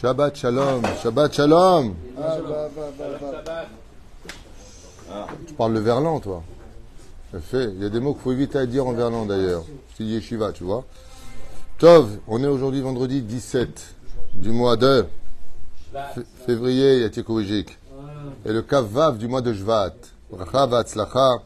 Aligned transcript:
Shabbat 0.00 0.36
Shalom, 0.36 0.82
Shabbat 1.02 1.32
Shalom. 1.32 1.94
Tu 5.46 5.54
parles 5.54 5.72
le 5.72 5.80
verlan, 5.80 6.20
toi. 6.20 6.42
Ça 7.32 7.40
fait. 7.40 7.72
Il 7.74 7.82
y 7.82 7.86
a 7.86 7.88
des 7.88 8.00
mots 8.00 8.12
qu'il 8.12 8.22
faut 8.22 8.32
éviter 8.32 8.58
à 8.58 8.66
dire 8.66 8.86
en 8.86 8.92
verlan 8.92 9.24
d'ailleurs. 9.24 9.64
C'est 9.96 10.04
yeshiva, 10.04 10.52
tu 10.52 10.64
vois. 10.64 10.84
Tov, 11.78 12.18
on 12.28 12.44
est 12.44 12.46
aujourd'hui 12.46 12.82
vendredi 12.82 13.22
17 13.22 13.94
du 14.34 14.50
mois 14.50 14.76
de 14.76 15.06
février, 16.44 17.00
Yatikoujik. 17.00 17.78
Et 18.44 18.52
le 18.52 18.60
Kavav 18.60 19.16
du 19.16 19.28
mois 19.28 19.40
de 19.40 19.54
Jvat. 19.54 19.94
Bracha 20.30 20.66
v'atzlacha. 20.66 21.36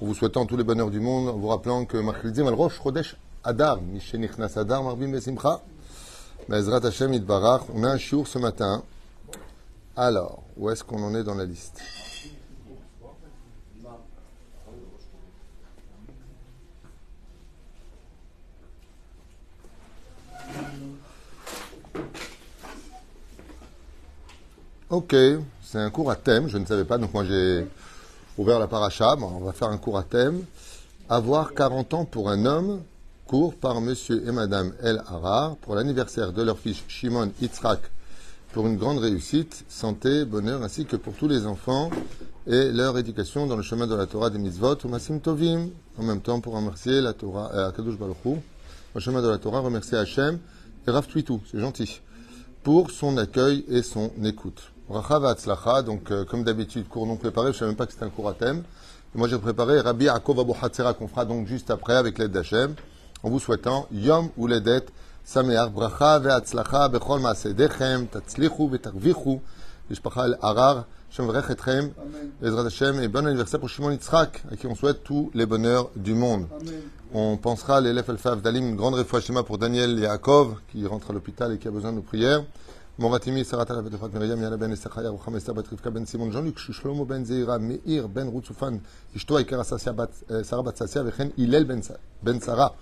En 0.00 0.06
vous 0.06 0.14
souhaitant 0.14 0.46
tous 0.46 0.56
les 0.56 0.64
bonheurs 0.64 0.90
du 0.90 1.00
monde, 1.00 1.30
en 1.30 1.36
vous 1.36 1.48
rappelant 1.48 1.84
que 1.84 1.96
Machlidim 1.96 2.46
al 2.46 2.54
Rosh 2.54 2.80
Chodesh 2.80 3.16
Adar, 3.42 3.80
Mishenichnas 3.82 4.52
Adar, 4.54 4.84
Marbim 4.84 5.10
Besimcha. 5.10 5.62
On 6.48 7.84
a 7.84 7.88
un 7.88 7.98
shiur 7.98 8.26
ce 8.26 8.38
matin. 8.38 8.82
Alors, 9.96 10.42
où 10.56 10.70
est-ce 10.70 10.82
qu'on 10.84 11.02
en 11.02 11.14
est 11.14 11.24
dans 11.24 11.34
la 11.34 11.44
liste? 11.44 11.80
Ok, 24.90 25.16
c'est 25.62 25.78
un 25.78 25.88
cours 25.88 26.10
à 26.10 26.16
thème, 26.16 26.48
je 26.48 26.58
ne 26.58 26.66
savais 26.66 26.84
pas, 26.84 26.98
donc 26.98 27.14
moi 27.14 27.24
j'ai 27.24 27.66
ouvert 28.36 28.58
la 28.58 28.66
paracha, 28.66 29.16
bon, 29.16 29.32
on 29.40 29.40
va 29.40 29.52
faire 29.52 29.68
un 29.68 29.78
cours 29.78 29.96
à 29.96 30.02
thème. 30.02 30.44
Avoir 31.08 31.54
40 31.54 31.94
ans 31.94 32.04
pour 32.04 32.28
un 32.28 32.44
homme, 32.44 32.82
cours 33.26 33.54
par 33.54 33.80
monsieur 33.80 34.26
et 34.26 34.32
madame 34.32 34.72
El 34.82 35.02
Harar, 35.06 35.56
pour 35.56 35.74
l'anniversaire 35.74 36.32
de 36.32 36.42
leur 36.42 36.58
fils 36.58 36.82
Shimon 36.88 37.30
Yitzhak, 37.40 37.80
pour 38.52 38.66
une 38.66 38.76
grande 38.76 38.98
réussite, 38.98 39.64
santé, 39.68 40.24
bonheur, 40.24 40.62
ainsi 40.62 40.84
que 40.84 40.96
pour 40.96 41.14
tous 41.14 41.28
les 41.28 41.46
enfants 41.46 41.90
et 42.46 42.70
leur 42.70 42.98
éducation 42.98 43.46
dans 43.46 43.56
le 43.56 43.62
chemin 43.62 43.86
de 43.86 43.94
la 43.94 44.06
Torah 44.06 44.28
des 44.28 44.38
mitzvot, 44.38 44.76
Masim 44.84 45.20
Tovim, 45.20 45.70
en 45.98 46.02
même 46.02 46.20
temps 46.20 46.40
pour 46.40 46.54
remercier 46.54 47.00
la 47.00 47.14
Torah, 47.14 47.50
euh, 47.54 47.70
au 48.94 49.00
chemin 49.00 49.22
de 49.22 49.28
la 49.28 49.38
Torah, 49.38 49.60
remercier 49.60 49.96
Hachem 49.96 50.38
et 50.86 50.90
Rav 50.90 51.06
Twitou, 51.06 51.40
c'est 51.50 51.60
gentil, 51.60 52.00
pour 52.62 52.90
son 52.90 53.16
accueil 53.16 53.64
et 53.68 53.82
son 53.82 54.10
écoute. 54.22 54.72
Bracha 54.88 55.18
v'atzlacha, 55.18 55.82
donc 55.82 56.10
euh, 56.10 56.24
comme 56.24 56.44
d'habitude, 56.44 56.88
cours 56.88 57.06
non 57.06 57.16
préparé, 57.16 57.48
je 57.48 57.56
ne 57.56 57.58
savais 57.58 57.70
même 57.70 57.76
pas 57.76 57.86
que 57.86 57.92
c'était 57.92 58.04
un 58.04 58.10
cours 58.10 58.28
à 58.28 58.34
thème. 58.34 58.62
Moi 59.14 59.28
j'ai 59.28 59.38
préparé 59.38 59.80
Rabbi 59.80 60.06
Yaakov 60.06 60.44
Hatzera 60.60 60.94
qu'on 60.94 61.08
fera 61.08 61.24
donc 61.24 61.46
juste 61.46 61.70
après 61.70 61.94
avec 61.94 62.18
l'aide 62.18 62.32
d'Hachem, 62.32 62.74
en 63.22 63.30
vous 63.30 63.38
souhaitant 63.38 63.86
Yom 63.92 64.30
ou 64.36 64.46
Ledet, 64.46 64.86
Sameach, 65.24 65.70
Bracha 65.70 66.18
v'atzlacha, 66.18 66.88
Bechol 66.88 67.20
Maasedechem, 67.20 68.06
Tatzlichu 68.08 68.68
v'tarvichu, 68.68 69.40
Mishpacha 69.90 70.26
El 70.26 70.38
Harar, 70.42 70.86
Shem 71.10 71.26
Vrech 71.26 71.50
Etchem, 71.50 71.92
Ezrat 72.42 72.66
Hashem, 72.66 73.00
et 73.00 73.08
bon 73.08 73.26
anniversaire 73.26 73.60
pour 73.60 73.68
Shimon 73.68 73.90
Yitzhak, 73.90 74.44
à 74.50 74.56
qui 74.56 74.66
on 74.66 74.74
souhaite 74.74 75.04
tous 75.04 75.30
les 75.34 75.46
bonheurs 75.46 75.90
du 75.94 76.14
monde. 76.14 76.46
On 77.14 77.36
pensera 77.36 77.76
à 77.76 77.80
l'élève 77.80 78.08
Alpha 78.08 78.34
Dalim, 78.36 78.70
une 78.70 78.76
grande 78.76 78.94
réfouachima 78.94 79.42
pour 79.42 79.58
Daniel 79.58 79.98
Yaakov, 79.98 80.56
qui 80.70 80.86
rentre 80.86 81.10
à 81.10 81.12
l'hôpital 81.12 81.52
et 81.52 81.58
qui 81.58 81.68
a 81.68 81.70
besoin 81.70 81.92
de 81.92 81.96
nos 81.96 82.02
prières. 82.02 82.44
Alav 82.98 83.86
Efrat 83.92 84.08
Miriam, 84.14 84.40
Yana 84.40 84.56
Ben 84.56 84.70
Estachaya, 84.70 85.10
Rucham 85.10 85.36
Esther 85.36 85.54
Bat 85.54 85.64
Rivka 85.70 85.90
Ben 85.90 86.06
Simon, 86.06 86.30
Jean-Luc 86.30 86.58
Shlomo 86.58 87.04
Ben 87.04 87.24
Zeira, 87.24 87.58
Meir 87.58 88.08
Ben 88.08 88.28
Rutzufan, 88.28 88.80
Ishto 89.14 89.38
Ikara 89.38 89.64
Sassia 89.64 89.92
Bat, 89.92 90.10
Sarah 90.44 90.62
Bat 90.62 90.76
Sassia, 90.76 91.02
Vechen 91.02 91.32
Hillel 91.36 91.64
Ben, 91.64 91.80
ben 92.22 92.40
Sarah. 92.40 92.74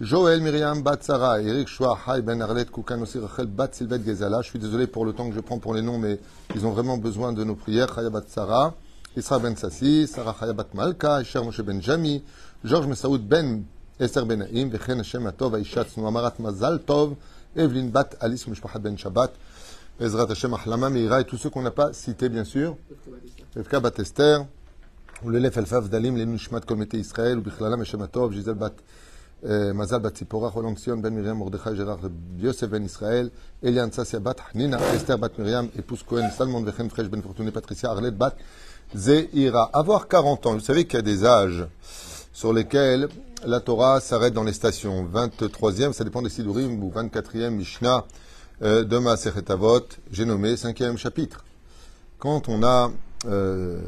Joël 0.00 0.40
Myriam 0.40 0.82
Bat 0.82 1.02
Sarah, 1.02 1.40
Eric 1.40 1.68
Shua, 1.68 1.96
Hay 2.08 2.20
Ben 2.20 2.42
Arlet, 2.42 2.64
Koukan 2.64 3.00
aussi 3.00 3.20
Rachel 3.20 3.46
Bat 3.46 3.68
Sylvette 3.74 4.04
Gezala. 4.04 4.42
Je 4.42 4.48
suis 4.48 4.58
désolé 4.58 4.88
pour 4.88 5.04
le 5.04 5.12
temps 5.12 5.28
que 5.28 5.36
je 5.36 5.40
prends 5.40 5.60
pour 5.60 5.72
les 5.72 5.82
noms, 5.82 5.98
mais 5.98 6.18
ils 6.52 6.66
ont 6.66 6.72
vraiment 6.72 6.98
besoin 6.98 7.32
de 7.32 7.44
nos 7.44 7.54
prières. 7.54 7.94
Chaya 7.94 8.10
Bat 8.10 8.24
Sarah, 8.26 8.74
Isra 9.16 9.38
Ben 9.38 9.54
Sassi, 9.54 10.08
Sarah 10.08 10.34
Chaya 10.36 10.52
Bat 10.52 10.66
Malka, 10.74 11.22
Isher 11.22 11.44
Moshe 11.44 11.60
Ben 11.60 11.80
Jami, 11.80 12.24
Georges 12.64 12.88
Messaoud 12.88 13.18
Ben 13.18 13.62
Esther 14.00 14.26
Ben 14.26 14.40
Naïm, 14.40 14.68
Vechen 14.68 14.98
Hashem 14.98 15.28
Atov, 15.28 15.54
Aishat 15.54 15.86
Amarat 15.96 16.34
Mazal 16.40 16.80
Tov, 16.80 17.14
Evelyn 17.54 17.86
Bat, 17.86 18.16
Alice 18.18 18.48
Mishpachat 18.48 18.80
Ben 18.80 18.98
Shabbat, 18.98 19.30
Ezrat 20.00 20.26
Hashem 20.28 20.54
Ahlama 20.54 20.90
Meira 20.90 21.20
et 21.20 21.24
tous 21.24 21.36
ceux 21.36 21.50
qu'on 21.50 21.62
n'a 21.62 21.70
pas 21.70 21.92
cités 21.92 22.28
bien 22.28 22.42
sûr. 22.42 22.76
Rivka 23.54 23.78
Bat 23.78 23.92
Esther, 23.98 24.44
ou 25.22 25.30
l'élève 25.30 25.56
Elfav 25.56 25.88
Dalim, 25.88 26.16
les 26.16 26.26
Nushmat 26.26 26.62
Komete 26.62 26.94
Israël, 26.94 27.38
ou 27.38 27.42
Bichlala 27.42 27.76
Meshem 27.76 28.02
Atov, 28.02 28.32
Gisèle 28.32 28.54
Bat 28.54 28.72
Miriam, 29.44 31.36
Mordechai 31.36 31.76
Gérard 31.76 32.00
Yosef 32.38 32.70
Ben 32.70 32.84
Israël, 32.84 33.30
Elian 33.62 33.90
Sassia 33.92 34.18
Bat 34.18 34.36
Nina, 34.54 34.78
Esther 34.94 35.18
Bat 35.18 35.32
Miriam, 35.38 35.68
épouse 35.78 36.02
Cohen, 36.02 36.30
Salmon 36.30 36.62
Vechen 36.62 36.88
Fresh 36.88 37.08
Ben 37.08 37.22
Fortuné, 37.22 37.50
Patricia 37.50 37.90
Arlet 37.90 38.10
Bat 38.10 38.36
Zeira. 38.94 39.70
Avoir 39.72 40.08
40 40.08 40.46
ans, 40.46 40.54
vous 40.54 40.60
savez 40.60 40.86
qu'il 40.86 40.94
y 40.94 40.98
a 40.98 41.02
des 41.02 41.24
âges 41.24 41.66
sur 42.32 42.52
lesquels 42.52 43.08
la 43.46 43.60
Torah 43.60 44.00
s'arrête 44.00 44.32
dans 44.32 44.44
les 44.44 44.52
stations. 44.52 45.06
23e, 45.12 45.92
ça 45.92 46.04
dépend 46.04 46.22
des 46.22 46.30
Sidurim, 46.30 46.82
ou 46.82 46.90
24e 46.90 47.50
Mishnah 47.50 48.04
euh, 48.62 48.84
de 48.84 48.98
Maasechet 48.98 49.50
Avot, 49.50 49.86
j'ai 50.10 50.24
nommé 50.24 50.54
5e 50.54 50.96
chapitre. 50.96 51.44
Quand 52.18 52.48
on 52.48 52.62
a, 52.62 52.90
euh, 53.26 53.80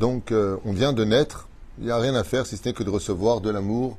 donc, 0.00 0.32
euh, 0.32 0.56
on 0.64 0.72
vient 0.72 0.92
de 0.92 1.04
naître, 1.04 1.48
il 1.78 1.84
n'y 1.84 1.90
a 1.90 1.98
rien 1.98 2.14
à 2.14 2.24
faire 2.24 2.46
si 2.46 2.56
ce 2.56 2.66
n'est 2.66 2.72
que 2.72 2.82
de 2.82 2.90
recevoir 2.90 3.40
de 3.40 3.50
l'amour 3.50 3.98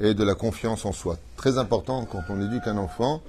et 0.00 0.14
de 0.14 0.24
la 0.24 0.34
confiance 0.34 0.84
en 0.84 0.92
soi. 0.92 1.18
Très 1.36 1.58
important 1.58 2.06
quand 2.10 2.22
on 2.28 2.40
éduque 2.40 2.66
un 2.66 2.78
enfant, 2.78 3.22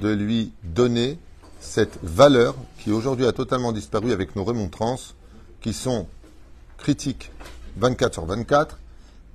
de 0.00 0.08
lui 0.08 0.52
donner 0.64 1.18
cette 1.60 1.98
valeur 2.02 2.54
qui 2.78 2.90
aujourd'hui 2.90 3.26
a 3.26 3.32
totalement 3.32 3.72
disparu 3.72 4.12
avec 4.12 4.36
nos 4.36 4.44
remontrances, 4.44 5.14
qui 5.60 5.72
sont 5.72 6.06
critiques 6.78 7.30
24 7.76 8.14
sur 8.14 8.24
24, 8.26 8.78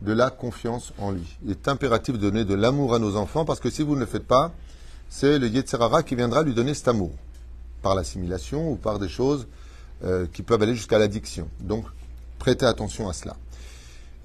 de 0.02 0.14
la 0.14 0.30
confiance 0.30 0.94
en 0.98 1.12
lui. 1.12 1.38
Il 1.46 1.52
est 1.52 1.68
impératif 1.68 2.16
de 2.16 2.20
donner 2.20 2.46
de 2.46 2.54
l'amour 2.54 2.94
à 2.94 3.00
nos 3.00 3.16
enfants 3.16 3.46
parce 3.46 3.60
que 3.60 3.70
si 3.70 3.84
vous 3.84 3.96
ne 3.96 4.02
le 4.02 4.06
faites 4.06 4.28
pas, 4.28 4.52
c'est 5.10 5.40
le 5.40 5.48
Yetzerara 5.48 6.04
qui 6.04 6.16
viendra 6.16 6.44
lui 6.44 6.54
donner 6.54 6.74
cet 6.74 6.90
amour 6.90 7.12
par 7.82 7.96
l'assimilation 7.96 8.72
ou 8.72 8.76
par 8.76 9.00
des 9.00 9.10
choses 9.10 9.48
euh, 10.04 10.26
qui 10.32 10.44
peuvent 10.44 10.62
aller 10.62 10.76
jusqu'à 10.76 10.98
l'addiction. 10.98 11.48
Donc, 11.60 11.86
prêtez 12.40 12.66
attention 12.66 13.08
à 13.08 13.14
cela. 13.14 13.36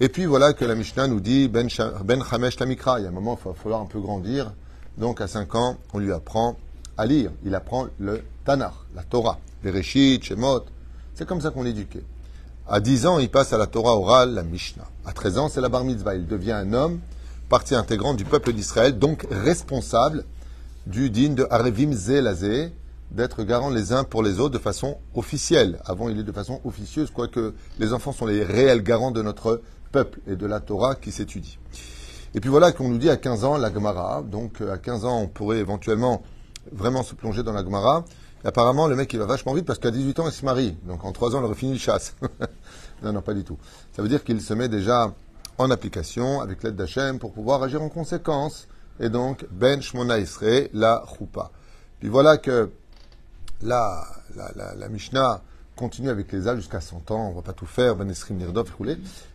Et 0.00 0.08
puis 0.08 0.26
voilà 0.26 0.52
que 0.52 0.64
la 0.64 0.76
Mishnah 0.76 1.08
nous 1.08 1.18
dit 1.18 1.48
Ben, 1.48 1.66
ben 2.04 2.22
Chamesh. 2.22 2.56
Il 2.60 3.02
y 3.02 3.06
a 3.06 3.08
un 3.08 3.10
moment, 3.10 3.36
il 3.44 3.48
va 3.48 3.54
falloir 3.54 3.80
un 3.80 3.86
peu 3.86 3.98
grandir. 3.98 4.52
Donc, 4.96 5.20
à 5.20 5.26
5 5.26 5.54
ans, 5.56 5.76
on 5.92 5.98
lui 5.98 6.12
apprend 6.12 6.56
à 6.96 7.04
lire. 7.04 7.32
Il 7.44 7.52
apprend 7.54 7.88
le 7.98 8.22
Tanakh, 8.44 8.74
la 8.94 9.02
Torah, 9.02 9.38
les 9.64 9.70
Réchit, 9.70 10.20
Shemot. 10.22 10.66
C'est 11.14 11.26
comme 11.26 11.40
ça 11.40 11.50
qu'on 11.50 11.64
l'éduquait. 11.64 12.04
À 12.68 12.78
10 12.78 13.06
ans, 13.06 13.18
il 13.18 13.28
passe 13.28 13.52
à 13.52 13.58
la 13.58 13.66
Torah 13.66 13.96
orale, 13.96 14.34
la 14.34 14.44
Mishnah. 14.44 14.86
À 15.04 15.12
13 15.12 15.38
ans, 15.38 15.48
c'est 15.48 15.60
la 15.60 15.68
Bar 15.68 15.82
Mitzvah. 15.82 16.14
Il 16.14 16.28
devient 16.28 16.52
un 16.52 16.72
homme, 16.72 17.00
partie 17.48 17.74
intégrante 17.74 18.18
du 18.18 18.24
peuple 18.24 18.52
d'Israël, 18.52 18.96
donc 18.98 19.26
responsable 19.30 20.24
du 20.86 21.10
din 21.10 21.30
de 21.30 21.44
Arevim 21.50 21.92
Zelazé, 21.92 22.72
d'être 23.10 23.42
garant 23.42 23.70
les 23.70 23.92
uns 23.92 24.04
pour 24.04 24.22
les 24.22 24.38
autres 24.38 24.54
de 24.54 24.58
façon 24.58 24.98
officielle. 25.14 25.80
Avant, 25.86 26.08
il 26.08 26.20
est 26.20 26.24
de 26.24 26.32
façon 26.32 26.60
officieuse, 26.64 27.10
quoique 27.10 27.54
les 27.78 27.92
enfants 27.92 28.12
sont 28.12 28.26
les 28.26 28.44
réels 28.44 28.82
garants 28.82 29.10
de 29.10 29.22
notre 29.22 29.62
peuple 29.92 30.20
et 30.26 30.36
de 30.36 30.46
la 30.46 30.60
Torah 30.60 30.94
qui 30.94 31.12
s'étudie. 31.12 31.58
Et 32.34 32.40
puis 32.40 32.50
voilà 32.50 32.72
qu'on 32.72 32.88
nous 32.88 32.98
dit 32.98 33.10
à 33.10 33.16
15 33.16 33.44
ans 33.44 33.56
la 33.56 33.72
Gemara. 33.72 34.22
Donc 34.22 34.60
à 34.60 34.78
15 34.78 35.04
ans, 35.04 35.20
on 35.22 35.28
pourrait 35.28 35.58
éventuellement 35.58 36.22
vraiment 36.72 37.02
se 37.02 37.14
plonger 37.14 37.42
dans 37.42 37.52
la 37.52 37.64
Gemara. 37.64 38.04
Apparemment, 38.44 38.86
le 38.86 38.94
mec, 38.94 39.12
il 39.12 39.18
va 39.18 39.26
vachement 39.26 39.54
vite 39.54 39.64
parce 39.64 39.78
qu'à 39.78 39.90
18 39.90 40.20
ans, 40.20 40.26
il 40.26 40.32
se 40.32 40.44
marie. 40.44 40.76
Donc 40.86 41.04
en 41.04 41.12
3 41.12 41.34
ans, 41.34 41.40
il 41.40 41.44
aurait 41.44 41.54
fini 41.54 41.72
le 41.72 41.78
chasse. 41.78 42.14
non, 43.02 43.12
non, 43.12 43.22
pas 43.22 43.34
du 43.34 43.44
tout. 43.44 43.58
Ça 43.92 44.02
veut 44.02 44.08
dire 44.08 44.22
qu'il 44.22 44.40
se 44.40 44.54
met 44.54 44.68
déjà 44.68 45.12
en 45.56 45.70
application 45.70 46.40
avec 46.40 46.62
l'aide 46.62 46.76
d'Hachem 46.76 47.18
pour 47.18 47.32
pouvoir 47.32 47.62
agir 47.62 47.82
en 47.82 47.88
conséquence. 47.88 48.68
Et 49.00 49.08
donc, 49.08 49.46
Ben 49.50 49.80
Shmona 49.80 50.18
Isre, 50.18 50.68
la 50.72 51.04
Choupa. 51.16 51.50
Puis 51.98 52.08
voilà 52.08 52.36
que 52.36 52.70
la, 53.62 54.04
la, 54.36 54.52
la, 54.54 54.74
la 54.74 54.88
Mishnah 54.88 55.42
continue 55.78 56.10
avec 56.10 56.32
les 56.32 56.48
âges 56.48 56.58
jusqu'à 56.58 56.80
100 56.80 57.10
ans. 57.12 57.28
On 57.28 57.30
ne 57.30 57.34
va 57.36 57.42
pas 57.42 57.52
tout 57.52 57.66
faire, 57.66 57.94
Ben 57.94 58.10
Esrim 58.10 58.36
Nirdov. 58.36 58.70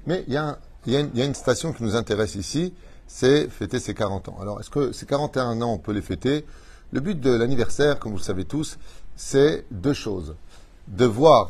Mais 0.06 0.26
il 0.28 0.34
y, 0.34 0.92
y 0.92 0.98
une, 0.98 1.10
y 1.16 1.22
a 1.22 1.26
une 1.26 1.34
station 1.34 1.72
qui 1.72 1.84
nous 1.84 1.96
intéresse 1.96 2.36
ici, 2.36 2.74
c'est 3.08 3.48
fêter 3.50 3.80
ses 3.80 3.94
40 3.94 4.30
ans. 4.30 4.38
Alors, 4.42 4.60
est-ce 4.60 4.70
que 4.70 4.92
ces 4.92 5.06
41 5.06 5.62
ans, 5.62 5.74
on 5.74 5.78
peut 5.78 5.94
les 5.94 6.02
fêter? 6.02 6.46
Le 6.92 7.00
but 7.00 7.20
de 7.20 7.32
l'anniversaire, 7.32 7.98
comme 7.98 8.12
vous 8.12 8.18
le 8.18 8.24
savez 8.24 8.46
tous, 8.46 8.78
c'est 9.16 9.66
deux 9.72 9.94
choses. 9.94 10.36
De 10.88 11.06
voir 11.06 11.50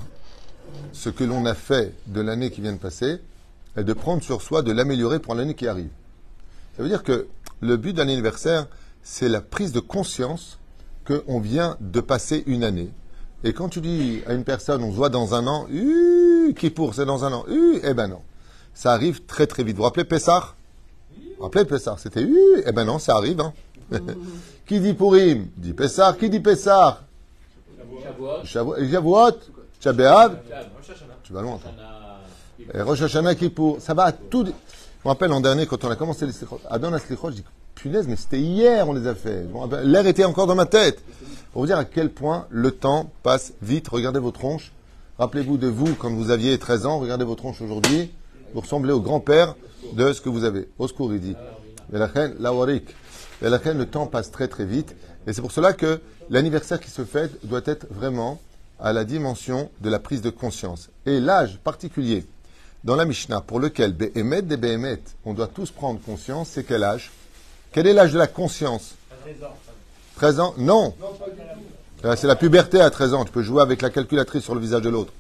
ce 0.92 1.10
que 1.10 1.24
l'on 1.24 1.46
a 1.46 1.56
fait 1.56 1.94
de 2.08 2.22
l'année 2.22 2.52
qui 2.52 2.62
vient 2.62 2.74
de 2.74 2.78
passer 2.78 3.20
et 3.76 3.84
de 3.84 3.94
prendre 3.94 4.22
sur 4.22 4.42
soi 4.42 4.62
de 4.62 4.72
l'améliorer 4.72 5.20
pour 5.20 5.34
l'année 5.36 5.56
qui 5.56 5.68
arrive. 5.68 5.90
Ça 6.78 6.84
veut 6.84 6.90
dire 6.90 7.04
que 7.04 7.28
le 7.62 7.78
but 7.78 7.94
d'un 7.94 8.04
anniversaire, 8.04 8.68
c'est 9.02 9.30
la 9.30 9.42
prise 9.42 9.72
de 9.72 9.80
conscience 9.80 10.60
qu'on 11.06 11.40
vient 11.40 11.78
de 11.82 12.00
passer 12.00 12.44
une 12.46 12.64
année. 12.64 12.92
Et 13.44 13.54
quand 13.54 13.70
tu 13.70 13.82
dis 13.82 14.22
à 14.26 14.34
une 14.34 14.44
personne, 14.44 14.84
on 14.84 14.92
se 14.92 14.96
voit 14.96 15.10
dans 15.10 15.36
un 15.36 15.46
an, 15.48 15.68
qui 16.56 16.70
pour, 16.70 16.94
c'est 16.94 17.06
dans 17.06 17.26
un 17.26 17.34
an, 17.34 17.46
uh, 17.50 17.80
eh 17.84 17.94
ben 17.94 18.08
non. 18.08 18.22
Ça 18.74 18.94
arrive 18.94 19.26
très 19.26 19.48
très 19.48 19.64
vite. 19.64 19.76
Vous 19.76 19.82
vous 19.82 19.84
rappelez 19.84 20.06
Pessar 20.06 20.56
Vous 21.12 21.24
vous 21.38 21.44
rappelez 21.44 21.66
Pessar 21.66 22.00
C'était, 22.00 22.24
uh, 22.24 22.64
eh 22.66 22.72
ben 22.72 22.86
non, 22.86 23.00
ça 23.00 23.16
arrive. 23.16 23.42
Hein. 23.42 23.54
qui 24.66 24.80
dit 24.80 24.94
Purim? 24.94 25.48
Dit 25.58 25.74
Pessah. 25.74 26.14
Qui 26.14 26.30
dit 26.30 26.40
Pessah? 26.40 27.02
Shavuot. 28.46 29.34
Shabbat. 29.80 30.32
Tu 31.24 31.34
vas 31.34 31.42
loin, 31.42 31.58
toi. 31.58 31.72
Et 32.74 32.82
Rosh 32.82 33.02
Hashanah 33.02 33.36
Kippour. 33.36 33.82
Ça 33.82 33.94
va 33.94 34.04
à 34.04 34.12
tout. 34.14 34.46
Je 34.46 34.52
me 34.52 35.10
rappelle 35.10 35.30
l'an 35.30 35.42
dernier, 35.42 35.66
quand 35.66 35.84
on 35.84 35.90
a 35.90 35.98
commencé 35.98 36.26
les 36.26 36.32
slichot, 36.32 36.62
Adon 36.70 36.92
la 36.92 37.00
slichot, 37.00 37.32
je 37.32 37.36
dis, 37.36 37.44
punaise, 37.76 38.08
mais 38.08 38.16
c'était 38.16 38.40
hier, 38.40 38.88
on 38.88 38.94
les 38.94 39.08
a 39.08 39.16
fait. 39.16 39.46
L'air 39.84 40.08
était 40.08 40.26
encore 40.26 40.48
dans 40.48 40.56
ma 40.56 40.66
tête. 40.66 41.02
Pour 41.52 41.62
vous 41.62 41.68
dire 41.68 41.78
à 41.78 41.86
quel 41.86 42.10
point 42.10 42.48
le 42.50 42.72
temps 42.72 43.12
passe 43.22 43.54
vite. 43.62 43.88
Regardez 43.88 44.20
vos 44.20 44.32
tronches. 44.32 44.72
Rappelez-vous 45.20 45.58
de 45.58 45.68
vous 45.68 45.94
quand 45.96 46.12
vous 46.12 46.32
aviez 46.32 46.58
13 46.58 46.86
ans. 46.86 47.00
Regardez 47.00 47.26
vos 47.26 47.36
tronches 47.36 47.62
aujourd'hui. 47.62 48.12
Vous 48.54 48.62
ressemblez 48.62 48.92
au 48.92 49.02
grand-père 49.02 49.56
de 49.94 50.14
ce 50.14 50.22
que 50.22 50.30
vous 50.30 50.44
avez. 50.44 50.68
Au 50.80 50.88
secours, 50.88 51.14
il 51.14 51.20
dit. 51.20 51.36
Le 53.42 53.84
temps 53.84 54.08
passe 54.08 54.32
très 54.32 54.48
très 54.48 54.66
vite. 54.66 54.96
Et 55.28 55.34
c'est 55.34 55.42
pour 55.42 55.52
cela 55.52 55.74
que 55.74 56.02
l'anniversaire 56.30 56.80
qui 56.80 56.90
se 56.90 57.04
fête 57.04 57.46
doit 57.46 57.62
être 57.66 57.86
vraiment 57.92 58.40
à 58.80 58.94
la 58.94 59.04
dimension 59.04 59.70
de 59.82 59.90
la 59.90 60.00
prise 60.00 60.22
de 60.22 60.30
conscience. 60.30 60.90
Et 61.06 61.20
l'âge 61.20 61.60
particulier 61.64 62.26
dans 62.84 62.96
la 62.96 63.06
Mishnah 63.06 63.42
pour 63.42 63.60
lequel 63.60 63.94
Behemet 63.94 64.42
des 64.42 64.58
Behemet, 64.58 65.00
on 65.24 65.34
doit 65.34 65.48
tous 65.48 65.72
prendre 65.72 66.02
conscience, 66.02 66.50
c'est 66.50 66.64
quel 66.64 66.84
âge? 66.84 67.12
Quel 67.74 67.88
est 67.88 67.94
l'âge 67.94 68.14
de 68.14 68.20
la 68.20 68.28
conscience? 68.28 68.94
13 69.24 69.44
ans. 69.44 69.58
13 70.16 70.40
ans? 70.40 70.54
Non. 70.58 70.94
Euh, 72.06 72.16
c'est 72.16 72.28
la 72.28 72.36
puberté 72.36 72.80
à 72.80 72.90
13 72.90 73.14
ans. 73.16 73.26
Tu 73.26 73.32
peux 73.32 73.42
jouer 73.42 73.62
avec 73.62 73.82
la 73.82 73.90
calculatrice 73.90 74.44
sur 74.44 74.54
le 74.54 74.62
visage 74.62 74.82
de 74.82 74.90
l'autre. 74.90 75.12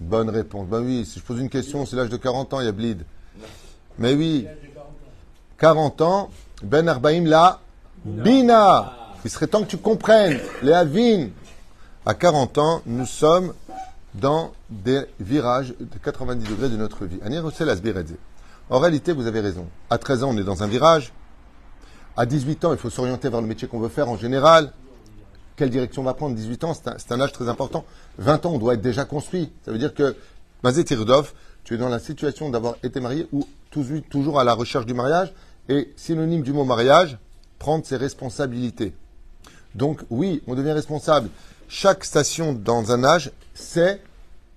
Bonne 0.00 0.30
réponse. 0.30 0.66
Ben 0.66 0.80
oui, 0.80 1.04
si 1.04 1.18
je 1.18 1.24
pose 1.24 1.38
une 1.40 1.50
question, 1.50 1.84
c'est 1.84 1.94
l'âge 1.94 2.08
de 2.08 2.16
40 2.16 2.54
ans, 2.54 2.60
il 2.60 2.66
y 2.66 2.68
a 2.68 2.72
bleed. 2.72 3.04
Mais 3.98 4.14
oui. 4.14 4.46
40 5.58 6.00
ans, 6.00 6.30
Ben 6.62 6.88
Arbaim 6.88 7.24
la 7.26 7.60
Bina. 8.04 8.96
Il 9.24 9.30
serait 9.30 9.46
temps 9.46 9.62
que 9.62 9.68
tu 9.68 9.76
comprennes. 9.76 10.40
Les 10.62 10.72
Avin. 10.72 11.28
À 12.06 12.14
40 12.14 12.56
ans, 12.56 12.82
nous 12.86 13.04
sommes 13.04 13.52
dans 14.14 14.52
des 14.70 15.02
virages 15.20 15.74
de 15.78 15.98
90 16.02 16.48
degrés 16.48 16.70
de 16.70 16.76
notre 16.78 17.04
vie. 17.04 17.18
En 18.70 18.78
réalité, 18.78 19.12
vous 19.12 19.26
avez 19.26 19.40
raison. 19.40 19.66
À 19.90 19.98
13 19.98 20.22
ans, 20.22 20.30
on 20.30 20.38
est 20.38 20.44
dans 20.44 20.62
un 20.62 20.68
virage. 20.68 21.12
À 22.16 22.24
18 22.24 22.64
ans, 22.64 22.72
il 22.72 22.78
faut 22.78 22.88
s'orienter 22.88 23.28
vers 23.28 23.40
le 23.40 23.48
métier 23.48 23.66
qu'on 23.66 23.80
veut 23.80 23.88
faire 23.88 24.08
en 24.08 24.16
général. 24.16 24.72
Quelle 25.56 25.70
direction 25.70 26.02
on 26.02 26.04
va 26.04 26.14
prendre? 26.14 26.36
18 26.36 26.64
ans, 26.64 26.74
c'est 26.74 27.12
un, 27.12 27.20
âge 27.20 27.32
très 27.32 27.48
important. 27.48 27.84
20 28.18 28.46
ans, 28.46 28.52
on 28.52 28.58
doit 28.58 28.74
être 28.74 28.80
déjà 28.80 29.04
construit. 29.04 29.52
Ça 29.64 29.72
veut 29.72 29.78
dire 29.78 29.92
que, 29.92 30.14
Mazé 30.62 30.84
Tirdov, 30.84 31.32
tu 31.64 31.74
es 31.74 31.78
dans 31.78 31.88
la 31.88 31.98
situation 31.98 32.48
d'avoir 32.48 32.76
été 32.84 33.00
marié 33.00 33.26
ou 33.32 33.44
toujours 34.08 34.38
à 34.38 34.44
la 34.44 34.54
recherche 34.54 34.86
du 34.86 34.94
mariage. 34.94 35.32
Et 35.68 35.92
synonyme 35.96 36.42
du 36.42 36.52
mot 36.52 36.64
mariage, 36.64 37.18
prendre 37.58 37.84
ses 37.84 37.96
responsabilités. 37.96 38.94
Donc 39.74 40.00
oui, 40.10 40.42
on 40.46 40.54
devient 40.54 40.72
responsable. 40.72 41.28
Chaque 41.68 42.04
station 42.04 42.52
dans 42.52 42.92
un 42.92 43.02
âge, 43.02 43.32
c'est 43.52 44.00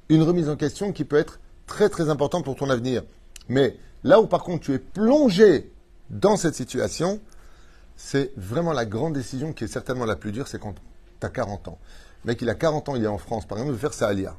une 0.09 0.21
remise 0.21 0.49
en 0.49 0.55
question 0.55 0.91
qui 0.91 1.03
peut 1.03 1.17
être 1.17 1.39
très 1.65 1.89
très 1.89 2.09
importante 2.09 2.45
pour 2.45 2.55
ton 2.55 2.69
avenir. 2.69 3.03
Mais 3.49 3.77
là 4.03 4.19
où 4.21 4.27
par 4.27 4.43
contre 4.43 4.65
tu 4.65 4.73
es 4.73 4.79
plongé 4.79 5.71
dans 6.09 6.37
cette 6.37 6.55
situation, 6.55 7.19
c'est 7.95 8.31
vraiment 8.37 8.73
la 8.73 8.85
grande 8.85 9.13
décision 9.13 9.53
qui 9.53 9.63
est 9.63 9.67
certainement 9.67 10.05
la 10.05 10.15
plus 10.15 10.31
dure, 10.31 10.47
c'est 10.47 10.59
quand 10.59 10.73
tu 11.19 11.25
as 11.25 11.29
40 11.29 11.67
ans. 11.67 11.77
Le 12.23 12.29
mec, 12.29 12.41
il 12.41 12.49
a 12.49 12.55
40 12.55 12.89
ans, 12.89 12.95
il 12.95 13.03
est 13.03 13.07
en 13.07 13.17
France, 13.17 13.45
par 13.45 13.57
exemple, 13.57 13.73
de 13.73 13.79
faire 13.79 13.93
sa 13.93 14.07
alia. 14.07 14.35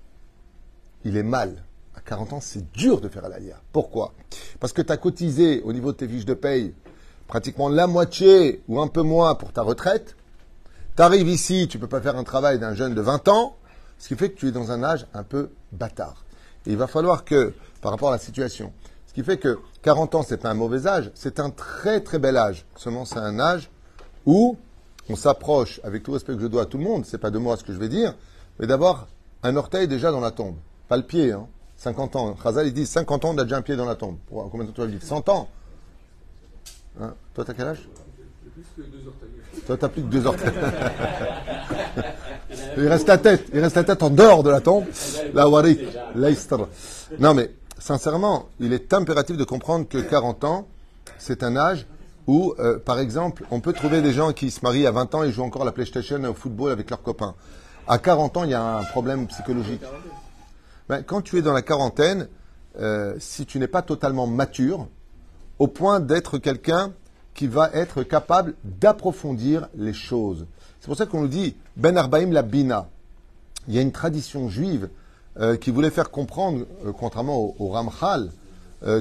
Il 1.05 1.17
est 1.17 1.23
mal. 1.23 1.63
À 1.95 2.01
40 2.01 2.33
ans, 2.35 2.41
c'est 2.41 2.73
dur 2.73 3.01
de 3.01 3.09
faire 3.09 3.29
l'alia. 3.29 3.61
Pourquoi? 3.73 4.15
Parce 4.59 4.73
que 4.73 4.83
tu 4.83 4.93
as 4.93 4.97
cotisé 4.97 5.63
au 5.63 5.73
niveau 5.73 5.93
de 5.93 5.99
tes 5.99 6.09
fiches 6.09 6.25
de 6.25 6.35
paye 6.35 6.75
pratiquement 7.29 7.69
la 7.69 7.87
moitié 7.87 8.63
ou 8.69 8.81
un 8.81 8.89
peu 8.89 9.03
moins 9.03 9.35
pour 9.35 9.53
ta 9.53 9.63
retraite. 9.63 10.17
Tu 10.97 11.03
arrives 11.03 11.29
ici, 11.29 11.69
tu 11.69 11.77
ne 11.79 11.83
peux 11.83 11.89
pas 11.89 12.01
faire 12.01 12.17
un 12.17 12.25
travail 12.25 12.59
d'un 12.59 12.75
jeune 12.75 12.95
de 12.95 13.01
20 13.01 13.29
ans, 13.29 13.57
ce 13.99 14.09
qui 14.09 14.17
fait 14.17 14.31
que 14.31 14.39
tu 14.39 14.49
es 14.49 14.53
dans 14.53 14.71
un 14.71 14.83
âge 14.83 15.07
un 15.15 15.23
peu 15.23 15.51
bâtard. 15.73 16.25
Et 16.67 16.71
il 16.73 16.77
va 16.77 16.87
falloir 16.87 17.25
que, 17.25 17.53
par 17.81 17.93
rapport 17.93 18.09
à 18.09 18.13
la 18.13 18.19
situation, 18.19 18.73
ce 19.15 19.21
qui 19.21 19.25
fait 19.25 19.39
que 19.39 19.61
40 19.83 20.17
ans, 20.17 20.23
c'est 20.25 20.39
pas 20.39 20.51
un 20.51 20.55
mauvais 20.55 20.89
âge, 20.89 21.13
c'est 21.15 21.39
un 21.39 21.51
très 21.51 22.01
très 22.01 22.19
bel 22.19 22.37
âge. 22.37 22.67
Seulement, 22.75 23.05
c'est 23.05 23.21
un 23.21 23.39
âge 23.39 23.71
où 24.27 24.57
on 25.09 25.15
s'approche, 25.15 25.81
avec 25.85 26.03
tout 26.03 26.11
respect 26.11 26.35
que 26.35 26.41
je 26.41 26.49
dois 26.49 26.63
à 26.63 26.67
tout 26.67 26.79
le 26.79 26.85
monde, 26.85 27.07
c'est 27.07 27.19
pas 27.19 27.31
de 27.31 27.39
moi 27.39 27.57
ce 27.57 27.63
que 27.63 27.73
je 27.73 27.79
vais 27.79 27.89
dire, 27.89 28.17
mais 28.59 28.67
d'avoir 28.67 29.07
un 29.45 29.55
orteil 29.55 29.87
déjà 29.87 30.11
dans 30.11 30.19
la 30.19 30.33
tombe. 30.33 30.57
Pas 30.89 30.97
le 30.97 31.05
pied, 31.05 31.31
hein. 31.31 31.47
50 31.77 32.17
ans. 32.17 32.35
Khazal, 32.35 32.67
il 32.67 32.73
dit 32.73 32.87
50 32.87 33.25
ans, 33.25 33.31
on 33.35 33.39
a 33.39 33.45
déjà 33.45 33.57
un 33.57 33.63
pied 33.63 33.77
dans 33.77 33.85
la 33.85 33.95
tombe. 33.95 34.17
Combien 34.29 34.65
de 34.65 34.71
temps 34.71 34.75
tu 34.75 34.81
vas 34.81 34.89
vivre? 34.89 35.05
100 35.05 35.29
ans 35.29 35.49
hein? 37.01 37.15
Toi, 37.35 37.45
t'as 37.45 37.55
quel 37.55 37.69
âge? 37.69 37.89
Plus 38.53 38.65
que 38.77 38.83
deux 38.91 39.07
orteils. 39.07 39.29
Toi, 39.65 39.77
t'as 39.77 39.89
plus 39.89 40.03
que 40.03 40.09
deux 40.09 40.27
orteils. 40.27 40.51
il 42.79 42.89
reste 42.89 43.07
la 43.07 43.19
tête. 43.19 43.47
Il 43.53 43.61
reste 43.61 43.77
la 43.77 43.85
tête 43.85 44.03
en 44.03 44.11
dehors 44.11 44.43
de 44.43 44.51
la 44.51 44.61
tombe. 44.61 44.87
La 45.35 45.49
warik, 45.49 45.83
l'aistra. 46.17 46.69
Non, 47.21 47.35
mais 47.35 47.53
sincèrement, 47.85 48.49
il 48.61 48.73
est 48.73 48.95
impératif 48.95 49.37
de 49.37 49.45
comprendre 49.45 49.87
que 49.87 49.99
40 49.99 50.45
ans, 50.45 50.67
c'est 51.19 51.43
un 51.43 51.55
âge 51.55 51.87
où, 52.27 52.55
euh, 52.59 52.79
par 52.79 52.99
exemple, 52.99 53.45
on 53.51 53.61
peut 53.61 53.75
trouver 53.75 54.01
des 54.01 54.15
gens 54.15 54.33
qui 54.33 54.51
se 54.51 54.61
marient 54.63 54.87
à 54.87 54.91
20 54.91 55.15
ans 55.15 55.23
et 55.23 55.31
jouent 55.31 55.43
encore 55.43 55.63
à 55.63 55.65
la 55.67 55.73
PlayStation 55.73 56.23
au 56.25 56.33
football 56.33 56.73
avec 56.73 56.89
leurs 56.89 57.03
copains. 57.03 57.35
À 57.87 57.99
40 57.99 58.39
ans, 58.39 58.45
il 58.45 58.51
y 58.51 58.55
a 58.55 58.79
un 58.79 58.85
problème 58.85 59.27
psychologique. 59.27 59.83
Ben, 60.89 61.03
quand 61.03 61.21
tu 61.21 61.37
es 61.37 61.43
dans 61.43 61.53
la 61.53 61.61
quarantaine, 61.61 62.29
euh, 62.81 63.17
si 63.19 63.45
tu 63.45 63.59
n'es 63.59 63.69
pas 63.69 63.83
totalement 63.83 64.27
mature, 64.27 64.89
au 65.59 65.69
point 65.69 66.01
d'être 66.01 66.39
quelqu'un 66.39 66.95
qui 67.35 67.49
va 67.49 67.69
être 67.75 68.03
capable 68.03 68.55
d'approfondir 68.65 69.69
les 69.77 69.93
choses. 69.93 70.47
C'est 70.81 70.87
pour 70.87 70.97
ça 70.97 71.05
qu'on 71.05 71.21
nous 71.21 71.29
dit 71.29 71.55
Ben 71.77 71.99
Arbaim 71.99 72.31
la 72.31 72.43
Bina. 72.43 72.89
Il 73.69 73.75
y 73.75 73.79
a 73.79 73.83
une 73.83 73.93
tradition 73.93 74.49
juive 74.49 74.89
euh, 75.41 75.57
qui 75.57 75.71
voulait 75.71 75.91
faire 75.91 76.11
comprendre, 76.11 76.65
euh, 76.87 76.93
contrairement 76.93 77.55
au, 77.59 77.69
Ramchal, 77.69 78.31
euh, 78.87 79.01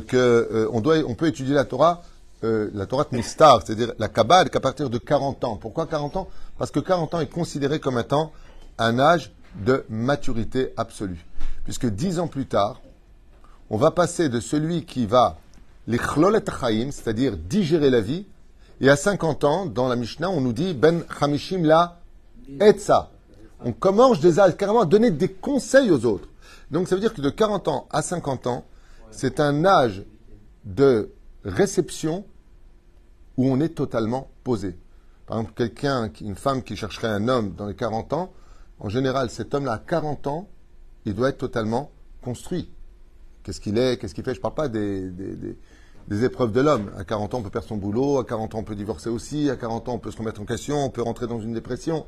qu'on 0.71 0.81
doit, 0.81 0.97
on 1.07 1.13
peut 1.13 1.27
étudier 1.27 1.53
la 1.53 1.65
Torah, 1.65 2.01
la 2.41 2.85
Torah 2.87 3.05
Mistar, 3.13 3.61
c'est-à-dire 3.63 3.93
la 3.99 4.09
Kabbale, 4.09 4.49
qu'à 4.49 4.59
partir 4.59 4.89
de 4.89 4.97
40 4.97 5.45
ans. 5.45 5.55
Pourquoi 5.55 5.87
40 5.87 6.17
ans? 6.17 6.27
Parce 6.57 6.71
que 6.71 6.81
40 6.81 7.13
ans 7.13 7.19
est 7.21 7.31
considéré 7.31 7.79
comme 7.79 7.97
étant 7.97 8.33
un 8.77 8.99
âge 8.99 9.31
de 9.63 9.85
maturité 9.87 10.73
absolue. 10.75 11.25
Puisque 11.63 11.85
10 11.85 12.19
ans 12.19 12.27
plus 12.27 12.45
tard, 12.45 12.81
on 13.69 13.77
va 13.77 13.91
passer 13.91 14.27
de 14.27 14.41
celui 14.41 14.83
qui 14.83 15.05
va 15.05 15.37
les 15.87 15.97
chlolet 15.97 16.43
chaim, 16.59 16.89
c'est-à-dire 16.91 17.37
digérer 17.37 17.89
la 17.89 18.01
vie, 18.01 18.25
et 18.81 18.89
à 18.89 18.97
50 18.97 19.45
ans, 19.45 19.65
dans 19.65 19.87
la 19.87 19.95
Mishnah, 19.95 20.29
on 20.29 20.41
nous 20.41 20.51
dit 20.51 20.73
ben 20.73 21.03
chamishim 21.17 21.63
la 21.63 22.01
etza. 22.59 23.09
On 23.63 23.71
commence 23.71 24.19
déjà 24.19 24.51
carrément 24.51 24.81
à 24.81 24.85
donner 24.85 25.11
des 25.11 25.29
conseils 25.29 25.91
aux 25.91 26.05
autres. 26.05 26.27
Donc 26.73 26.87
ça 26.87 26.95
veut 26.95 27.01
dire 27.01 27.13
que 27.13 27.21
de 27.21 27.29
40 27.29 27.67
ans 27.67 27.87
à 27.91 28.01
50 28.01 28.47
ans, 28.47 28.65
c'est 29.11 29.39
un 29.39 29.63
âge 29.63 30.03
de 30.65 31.11
réception 31.45 32.25
où 33.37 33.47
on 33.47 33.59
est 33.59 33.75
totalement 33.75 34.31
posé. 34.43 34.75
Par 35.27 35.37
exemple, 35.37 35.53
quelqu'un, 35.55 36.09
une 36.19 36.35
femme 36.35 36.63
qui 36.63 36.75
chercherait 36.75 37.09
un 37.09 37.27
homme 37.27 37.53
dans 37.53 37.67
les 37.67 37.75
40 37.75 38.13
ans, 38.13 38.33
en 38.79 38.89
général, 38.89 39.29
cet 39.29 39.53
homme-là, 39.53 39.73
à 39.73 39.77
40 39.77 40.25
ans, 40.25 40.49
il 41.05 41.13
doit 41.13 41.29
être 41.29 41.37
totalement 41.37 41.91
construit. 42.23 42.71
Qu'est-ce 43.43 43.61
qu'il 43.61 43.77
est, 43.77 43.97
qu'est-ce 43.97 44.15
qu'il 44.15 44.23
fait? 44.23 44.33
Je 44.33 44.39
ne 44.39 44.41
parle 44.41 44.55
pas 44.55 44.67
des, 44.67 45.11
des, 45.11 46.25
épreuves 46.25 46.51
de 46.51 46.61
l'homme. 46.61 46.91
À 46.97 47.03
40 47.03 47.35
ans, 47.35 47.37
on 47.37 47.43
peut 47.43 47.51
perdre 47.51 47.67
son 47.67 47.77
boulot, 47.77 48.17
à 48.17 48.25
40 48.25 48.55
ans, 48.55 48.59
on 48.59 48.63
peut 48.63 48.75
divorcer 48.75 49.09
aussi, 49.09 49.47
à 49.51 49.57
40 49.57 49.89
ans, 49.89 49.93
on 49.93 49.99
peut 49.99 50.09
se 50.09 50.17
remettre 50.17 50.41
en 50.41 50.45
question, 50.45 50.83
on 50.83 50.89
peut 50.89 51.03
rentrer 51.03 51.27
dans 51.27 51.39
une 51.39 51.53
dépression. 51.53 52.07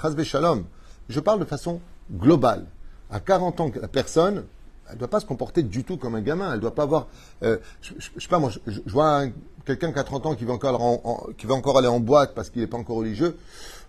Chazbe 0.00 0.22
shalom. 0.22 0.64
Je 1.08 1.18
parle 1.18 1.40
de 1.40 1.44
façon 1.44 1.80
globale. 2.12 2.66
À 3.10 3.20
40 3.20 3.60
ans, 3.60 3.70
la 3.80 3.88
personne, 3.88 4.44
elle 4.88 4.94
ne 4.94 4.98
doit 4.98 5.08
pas 5.08 5.20
se 5.20 5.26
comporter 5.26 5.62
du 5.62 5.84
tout 5.84 5.96
comme 5.96 6.14
un 6.14 6.20
gamin. 6.20 6.48
Elle 6.48 6.56
ne 6.56 6.60
doit 6.60 6.74
pas 6.74 6.84
avoir. 6.84 7.08
Euh, 7.42 7.58
je, 7.80 7.92
sais 8.18 8.28
pas, 8.28 8.38
moi, 8.38 8.50
je, 8.66 8.80
vois 8.86 9.24
quelqu'un 9.64 9.92
qui 9.92 9.98
a 9.98 10.04
30 10.04 10.26
ans 10.26 10.34
qui 10.34 10.44
va 10.44 10.54
encore, 10.54 11.78
aller 11.78 11.88
en 11.88 12.00
boîte 12.00 12.34
parce 12.34 12.50
qu'il 12.50 12.62
n'est 12.62 12.68
pas 12.68 12.76
encore 12.76 12.96
religieux. 12.96 13.36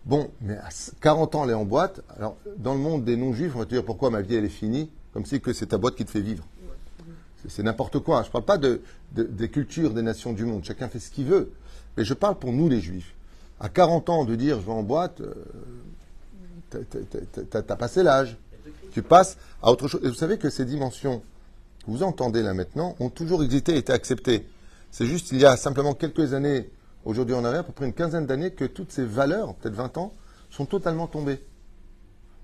Bon, 0.05 0.29
mais 0.41 0.55
à 0.57 0.69
40 1.01 1.35
ans, 1.35 1.43
aller 1.43 1.53
en 1.53 1.65
boîte. 1.65 2.01
Alors, 2.17 2.37
dans 2.57 2.73
le 2.73 2.79
monde 2.79 3.03
des 3.03 3.17
non-juifs, 3.17 3.53
on 3.55 3.59
va 3.59 3.65
te 3.65 3.71
dire 3.71 3.83
pourquoi 3.83 4.09
ma 4.09 4.21
vie, 4.21 4.35
elle 4.35 4.45
est 4.45 4.49
finie, 4.49 4.89
comme 5.13 5.25
si 5.25 5.41
que 5.41 5.53
c'est 5.53 5.67
ta 5.67 5.77
boîte 5.77 5.95
qui 5.95 6.05
te 6.05 6.11
fait 6.11 6.21
vivre. 6.21 6.45
C'est 7.47 7.63
n'importe 7.63 7.99
quoi. 7.99 8.23
Je 8.23 8.27
ne 8.27 8.31
parle 8.31 8.45
pas 8.45 8.57
de, 8.57 8.81
des 9.11 9.49
cultures 9.49 9.93
des 9.93 10.01
nations 10.01 10.33
du 10.33 10.45
monde. 10.45 10.65
Chacun 10.65 10.89
fait 10.89 10.99
ce 10.99 11.11
qu'il 11.11 11.25
veut. 11.25 11.51
Mais 11.95 12.03
je 12.03 12.13
parle 12.13 12.35
pour 12.35 12.51
nous, 12.51 12.67
les 12.69 12.81
juifs. 12.81 13.13
À 13.59 13.69
40 13.69 14.09
ans, 14.09 14.25
de 14.25 14.35
dire 14.35 14.59
je 14.59 14.65
vais 14.65 14.71
en 14.71 14.83
boîte, 14.83 15.21
euh, 15.21 15.33
tu 16.71 17.57
as 17.57 17.75
passé 17.75 18.03
l'âge. 18.03 18.37
Tu 18.97 19.03
passes 19.03 19.37
à 19.61 19.71
autre 19.71 19.87
chose. 19.87 20.01
Et 20.03 20.07
vous 20.07 20.15
savez 20.15 20.39
que 20.39 20.49
ces 20.49 20.65
dimensions 20.65 21.21
que 21.85 21.91
vous 21.91 22.01
entendez 22.01 22.41
là 22.41 22.55
maintenant 22.55 22.95
ont 22.99 23.11
toujours 23.11 23.43
existé 23.43 23.75
et 23.75 23.77
été 23.77 23.93
acceptées. 23.93 24.47
C'est 24.89 25.05
juste 25.05 25.31
il 25.31 25.37
y 25.37 25.45
a 25.45 25.55
simplement 25.55 25.93
quelques 25.93 26.33
années, 26.33 26.71
aujourd'hui 27.05 27.35
en 27.35 27.45
arrière, 27.45 27.59
à 27.59 27.63
peu 27.63 27.73
près 27.73 27.85
une 27.85 27.93
quinzaine 27.93 28.25
d'années, 28.25 28.49
que 28.49 28.65
toutes 28.65 28.91
ces 28.91 29.05
valeurs, 29.05 29.53
peut-être 29.53 29.75
20 29.75 29.99
ans, 29.99 30.13
sont 30.49 30.65
totalement 30.65 31.05
tombées. 31.05 31.39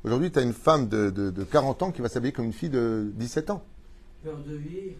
Aujourd'hui, 0.03 0.31
tu 0.31 0.37
as 0.37 0.43
une 0.43 0.53
femme 0.53 0.87
de, 0.89 1.09
de, 1.09 1.43
40 1.43 1.81
ans 1.81 1.91
qui 1.91 2.03
va 2.03 2.07
s'habiller 2.07 2.33
comme 2.33 2.45
une 2.45 2.53
fille 2.53 2.69
de 2.69 3.11
17 3.15 3.49
ans. 3.49 3.63
Peur 4.23 4.37
de 4.47 4.55
vieillir. 4.55 4.93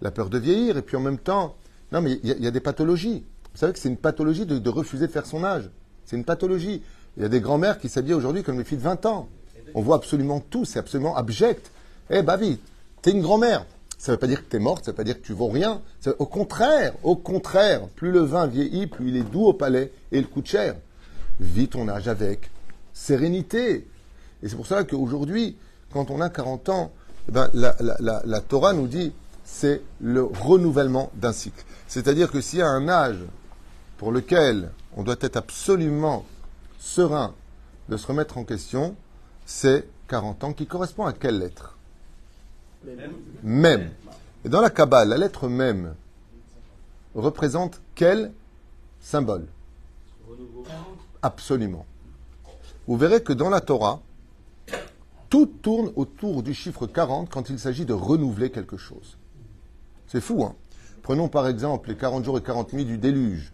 La 0.00 0.10
peur 0.10 0.30
de 0.30 0.38
vieillir, 0.38 0.78
et 0.78 0.82
puis 0.82 0.96
en 0.96 1.00
même 1.00 1.18
temps, 1.18 1.56
non 1.92 2.00
mais 2.00 2.18
il 2.22 2.42
y, 2.42 2.46
a 2.46 2.50
des 2.50 2.60
pathologies. 2.60 3.26
Vous 3.52 3.58
savez 3.58 3.74
que 3.74 3.78
c'est 3.78 3.90
une 3.90 3.98
pathologie 3.98 4.46
de, 4.46 4.58
de 4.58 4.70
refuser 4.70 5.06
de 5.06 5.12
faire 5.12 5.26
son 5.26 5.44
âge. 5.44 5.68
C'est 6.06 6.16
une 6.16 6.24
pathologie. 6.24 6.82
Il 7.18 7.24
y 7.24 7.26
a 7.26 7.28
des 7.28 7.42
grands-mères 7.42 7.78
qui 7.78 7.90
s'habillent 7.90 8.14
aujourd'hui 8.14 8.42
comme 8.42 8.56
les 8.56 8.64
filles 8.64 8.78
de 8.78 8.84
20 8.84 9.04
ans. 9.04 9.28
On 9.74 9.82
voit 9.82 9.96
absolument 9.96 10.40
tout, 10.40 10.64
c'est 10.64 10.78
absolument 10.78 11.16
abject. 11.16 11.70
Eh, 12.10 12.22
bah 12.22 12.36
vite, 12.36 12.60
t'es 13.02 13.10
une 13.12 13.22
grand-mère. 13.22 13.64
Ça 13.98 14.12
ne 14.12 14.16
veut 14.16 14.20
pas 14.20 14.26
dire 14.28 14.38
que 14.44 14.48
t'es 14.48 14.58
morte, 14.60 14.84
ça 14.84 14.90
ne 14.90 14.92
veut 14.92 14.96
pas 14.96 15.04
dire 15.04 15.20
que 15.20 15.26
tu 15.26 15.32
vaux 15.32 15.48
rien. 15.48 15.80
Au 16.18 16.26
contraire, 16.26 16.92
au 17.02 17.16
contraire, 17.16 17.88
plus 17.96 18.12
le 18.12 18.20
vin 18.20 18.46
vieillit, 18.46 18.86
plus 18.86 19.08
il 19.08 19.16
est 19.16 19.22
doux 19.30 19.44
au 19.46 19.52
palais 19.52 19.92
et 20.12 20.18
il 20.18 20.28
coûte 20.28 20.46
cher. 20.46 20.76
Vis 21.40 21.68
ton 21.68 21.88
âge 21.88 22.06
avec 22.08 22.50
sérénité. 22.92 23.86
Et 24.42 24.48
c'est 24.48 24.56
pour 24.56 24.66
ça 24.66 24.84
qu'aujourd'hui, 24.84 25.56
quand 25.92 26.10
on 26.10 26.20
a 26.20 26.28
40 26.30 26.68
ans, 26.68 26.92
eh 27.28 27.32
ben, 27.32 27.50
la- 27.54 27.76
la 28.24 28.40
Torah 28.40 28.72
nous 28.72 28.86
dit 28.86 29.12
c'est 29.44 29.80
le 30.00 30.22
renouvellement 30.22 31.10
d'un 31.14 31.32
cycle. 31.32 31.64
C'est-à-dire 31.88 32.30
que 32.30 32.40
s'il 32.40 32.58
y 32.60 32.62
a 32.62 32.68
un 32.68 32.88
âge 32.88 33.18
pour 33.96 34.12
lequel 34.12 34.70
on 34.96 35.02
doit 35.02 35.16
être 35.20 35.36
absolument 35.36 36.24
serein 36.78 37.34
de 37.88 37.96
se 37.96 38.06
remettre 38.06 38.38
en 38.38 38.44
question, 38.44 38.94
c'est 39.48 39.88
40 40.08 40.44
ans 40.44 40.52
qui 40.52 40.66
correspond 40.66 41.06
à 41.06 41.14
quelle 41.14 41.38
lettre 41.38 41.78
Même. 43.42 43.90
Et 44.44 44.50
dans 44.50 44.60
la 44.60 44.68
Kabbale, 44.68 45.08
la 45.08 45.16
lettre 45.16 45.48
même 45.48 45.94
représente 47.14 47.80
quel 47.94 48.30
symbole 49.00 49.46
Absolument. 51.22 51.86
Vous 52.86 52.98
verrez 52.98 53.22
que 53.22 53.32
dans 53.32 53.48
la 53.48 53.62
Torah, 53.62 54.02
tout 55.30 55.46
tourne 55.46 55.92
autour 55.96 56.42
du 56.42 56.52
chiffre 56.52 56.86
40 56.86 57.30
quand 57.30 57.48
il 57.48 57.58
s'agit 57.58 57.86
de 57.86 57.94
renouveler 57.94 58.50
quelque 58.50 58.76
chose. 58.76 59.16
C'est 60.06 60.20
fou, 60.20 60.44
hein 60.44 60.54
Prenons 61.02 61.28
par 61.28 61.48
exemple 61.48 61.88
les 61.88 61.96
40 61.96 62.22
jours 62.22 62.36
et 62.36 62.42
40 62.42 62.74
nuits 62.74 62.84
du 62.84 62.98
déluge. 62.98 63.50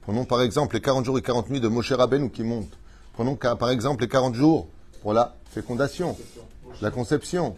Prenons 0.00 0.24
par 0.24 0.40
exemple 0.40 0.74
les 0.74 0.80
40 0.80 1.04
jours 1.04 1.18
et 1.18 1.22
40 1.22 1.50
nuits 1.50 1.60
de 1.60 1.68
Moshe 1.68 1.92
Rabbeinu 1.92 2.30
qui 2.30 2.44
monte. 2.44 2.78
Prenons 3.12 3.36
par 3.36 3.68
exemple 3.68 4.02
les 4.02 4.08
40 4.08 4.34
jours 4.34 4.68
pour 5.04 5.12
la 5.12 5.36
fécondation, 5.50 6.16
la 6.80 6.90
conception. 6.90 7.54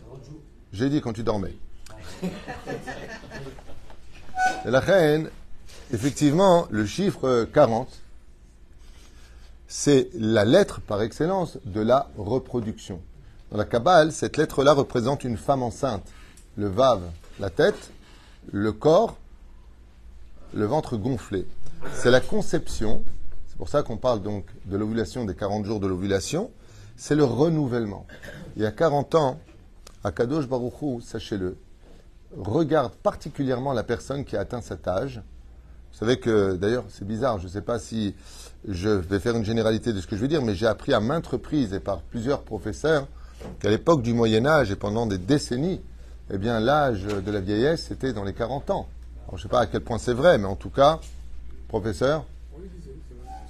J'ai 0.73 0.91
dit 0.91 1.00
quand 1.00 1.12
tu 1.12 1.23
dormais. 1.23 1.55
Et 4.65 4.71
la 4.71 4.81
reine, 4.81 5.31
effectivement, 5.93 6.67
le 6.71 6.85
chiffre 6.85 7.45
40, 7.55 7.88
c'est 9.69 10.09
la 10.15 10.45
lettre 10.45 10.81
par 10.81 11.03
excellence 11.03 11.59
de 11.65 11.81
la 11.81 12.11
reproduction. 12.19 13.00
Dans 13.53 13.59
la 13.59 13.65
Kabbale, 13.65 14.11
cette 14.11 14.37
lettre-là 14.38 14.73
représente 14.73 15.23
une 15.23 15.37
femme 15.37 15.62
enceinte. 15.62 16.09
Le 16.57 16.67
vav, 16.67 17.00
la 17.38 17.50
tête, 17.50 17.93
le 18.50 18.73
corps, 18.73 19.17
le 20.53 20.65
ventre 20.67 20.97
gonflé. 20.97 21.47
C'est 21.95 22.11
la 22.11 22.21
conception. 22.21 23.05
C'est 23.47 23.57
pour 23.57 23.69
ça 23.69 23.85
qu'on 23.85 23.99
parle 23.99 24.21
donc 24.21 24.47
de 24.65 24.76
l'ovulation, 24.76 25.25
des 25.25 25.37
40 25.37 25.65
jours 25.65 25.79
de 25.79 25.87
l'ovulation. 25.87 26.50
C'est 26.97 27.15
le 27.15 27.25
renouvellement. 27.25 28.07
Il 28.57 28.62
y 28.62 28.67
a 28.67 28.73
40 28.73 29.15
ans, 29.17 29.38
Akadosh 30.03 30.49
Baruch 30.49 30.81
Hu, 30.81 31.03
sachez-le, 31.03 31.57
regarde 32.37 32.95
particulièrement 32.95 33.75
la 33.75 33.83
personne 33.83 34.25
qui 34.25 34.37
a 34.37 34.41
atteint 34.41 34.62
cet 34.62 34.88
âge. 34.88 35.23
Vous 35.93 35.99
savez 35.99 36.19
que, 36.19 36.57
d'ailleurs, 36.57 36.85
c'est 36.88 37.07
bizarre, 37.07 37.38
je 37.38 37.45
ne 37.45 37.50
sais 37.50 37.61
pas 37.61 37.79
si 37.79 38.15
je 38.67 38.88
vais 38.88 39.21
faire 39.21 39.37
une 39.37 39.45
généralité 39.45 39.93
de 39.93 40.00
ce 40.00 40.07
que 40.07 40.17
je 40.17 40.23
veux 40.23 40.29
dire, 40.29 40.43
mais 40.43 40.55
j'ai 40.55 40.67
appris 40.67 40.95
à 40.95 41.00
maintes 41.00 41.26
reprises 41.26 41.75
et 41.75 41.81
par 41.81 42.00
plusieurs 42.00 42.43
professeurs 42.43 43.07
qu'à 43.61 43.69
l'époque 43.69 44.03
du 44.03 44.15
Moyen 44.15 44.47
Âge 44.47 44.71
et 44.71 44.76
pendant 44.76 45.07
des 45.07 45.19
décennies, 45.19 45.81
eh 46.31 46.38
bien, 46.38 46.61
l'âge 46.61 47.05
de 47.05 47.31
la 47.31 47.41
vieillesse, 47.41 47.85
c'était 47.88 48.12
dans 48.12 48.25
les 48.25 48.33
40 48.33 48.71
ans. 48.71 48.88
Je 49.31 49.37
ne 49.37 49.41
sais 49.41 49.49
pas 49.49 49.61
à 49.61 49.67
quel 49.67 49.83
point 49.83 49.99
c'est 49.99 50.15
vrai, 50.15 50.38
mais 50.38 50.47
en 50.47 50.57
tout 50.57 50.71
cas, 50.71 50.99
professeur, 51.69 52.25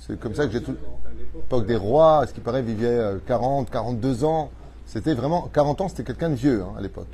c'est 0.01 0.19
comme 0.19 0.35
ça 0.35 0.47
que 0.47 0.53
j'ai 0.53 0.63
tout... 0.63 0.77
L'époque 1.37 1.67
des 1.67 1.77
rois, 1.77 2.25
ce 2.27 2.33
qui 2.33 2.41
paraît, 2.41 2.63
vivaient 2.63 2.87
euh, 2.87 3.19
40, 3.27 3.71
42 3.71 4.25
ans. 4.25 4.51
C'était 4.87 5.15
vraiment... 5.15 5.49
40 5.53 5.81
ans, 5.83 5.89
c'était 5.89 6.05
quelqu'un 6.05 6.31
de 6.31 6.35
vieux 6.35 6.63
hein, 6.63 6.75
à 6.79 6.81
l'époque. 6.81 7.09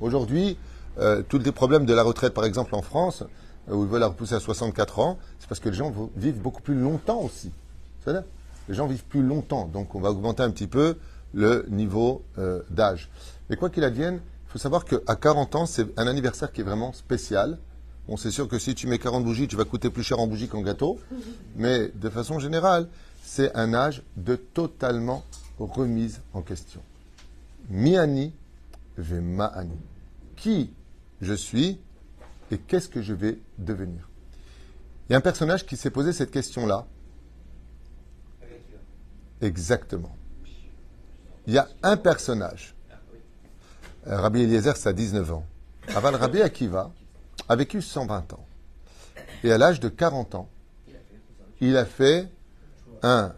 Aujourd'hui, 0.00 0.58
euh, 0.98 1.22
tous 1.26 1.38
les 1.38 1.52
problèmes 1.52 1.86
de 1.86 1.94
la 1.94 2.02
retraite, 2.02 2.34
par 2.34 2.44
exemple 2.44 2.74
en 2.74 2.82
France, 2.82 3.22
euh, 3.70 3.74
où 3.74 3.84
ils 3.84 3.88
veulent 3.88 4.00
la 4.00 4.08
repousser 4.08 4.34
à 4.34 4.40
64 4.40 4.98
ans, 4.98 5.18
c'est 5.38 5.48
parce 5.48 5.60
que 5.60 5.68
les 5.68 5.76
gens 5.76 5.92
vivent 6.16 6.40
beaucoup 6.40 6.62
plus 6.62 6.74
longtemps 6.74 7.20
aussi. 7.20 7.52
Savez 8.04 8.20
Les 8.68 8.74
gens 8.74 8.86
vivent 8.86 9.04
plus 9.04 9.22
longtemps, 9.22 9.66
donc 9.66 9.94
on 9.94 10.00
va 10.00 10.10
augmenter 10.10 10.42
un 10.42 10.50
petit 10.50 10.66
peu 10.66 10.96
le 11.32 11.66
niveau 11.68 12.22
euh, 12.38 12.62
d'âge. 12.70 13.10
Mais 13.48 13.56
quoi 13.56 13.70
qu'il 13.70 13.84
advienne, 13.84 14.20
il 14.48 14.52
faut 14.52 14.58
savoir 14.58 14.84
qu'à 14.84 15.16
40 15.16 15.54
ans, 15.54 15.66
c'est 15.66 15.86
un 15.98 16.06
anniversaire 16.06 16.52
qui 16.52 16.60
est 16.60 16.64
vraiment 16.64 16.92
spécial. 16.92 17.58
Bon, 18.08 18.16
c'est 18.16 18.30
sûr 18.30 18.48
que 18.48 18.58
si 18.58 18.74
tu 18.74 18.88
mets 18.88 18.98
40 18.98 19.22
bougies, 19.24 19.46
tu 19.46 19.56
vas 19.56 19.64
coûter 19.64 19.90
plus 19.90 20.02
cher 20.02 20.18
en 20.18 20.26
bougies 20.26 20.48
qu'en 20.48 20.62
gâteau. 20.62 20.98
Mais 21.56 21.92
de 21.94 22.08
façon 22.08 22.40
générale, 22.40 22.88
c'est 23.30 23.54
un 23.54 23.74
âge 23.74 24.02
de 24.16 24.34
totalement 24.34 25.22
remise 25.56 26.20
en 26.32 26.42
question. 26.42 26.82
Miani 27.68 28.34
ve 28.98 29.20
ma'ani. 29.20 29.78
Qui 30.34 30.72
je 31.20 31.34
suis 31.34 31.78
et 32.50 32.58
qu'est-ce 32.58 32.88
que 32.88 33.00
je 33.00 33.14
vais 33.14 33.38
devenir? 33.56 34.08
Il 35.08 35.12
y 35.12 35.14
a 35.14 35.18
un 35.18 35.20
personnage 35.20 35.64
qui 35.64 35.76
s'est 35.76 35.90
posé 35.90 36.12
cette 36.12 36.32
question-là. 36.32 36.88
Exactement. 39.40 40.16
Il 41.46 41.54
y 41.54 41.58
a 41.58 41.68
un 41.84 41.96
personnage. 41.96 42.74
Rabbi 44.06 44.42
Eliezer, 44.42 44.76
ça 44.76 44.88
a 44.88 44.92
19 44.92 45.32
ans. 45.32 45.46
Aval 45.94 46.16
Rabbi 46.16 46.42
Akiva 46.42 46.90
a 47.48 47.54
vécu 47.54 47.80
120 47.80 48.32
ans. 48.32 48.44
Et 49.44 49.52
à 49.52 49.58
l'âge 49.58 49.78
de 49.78 49.88
40 49.88 50.34
ans, 50.34 50.48
il 51.60 51.76
a 51.76 51.84
fait 51.84 52.28
un 53.02 53.32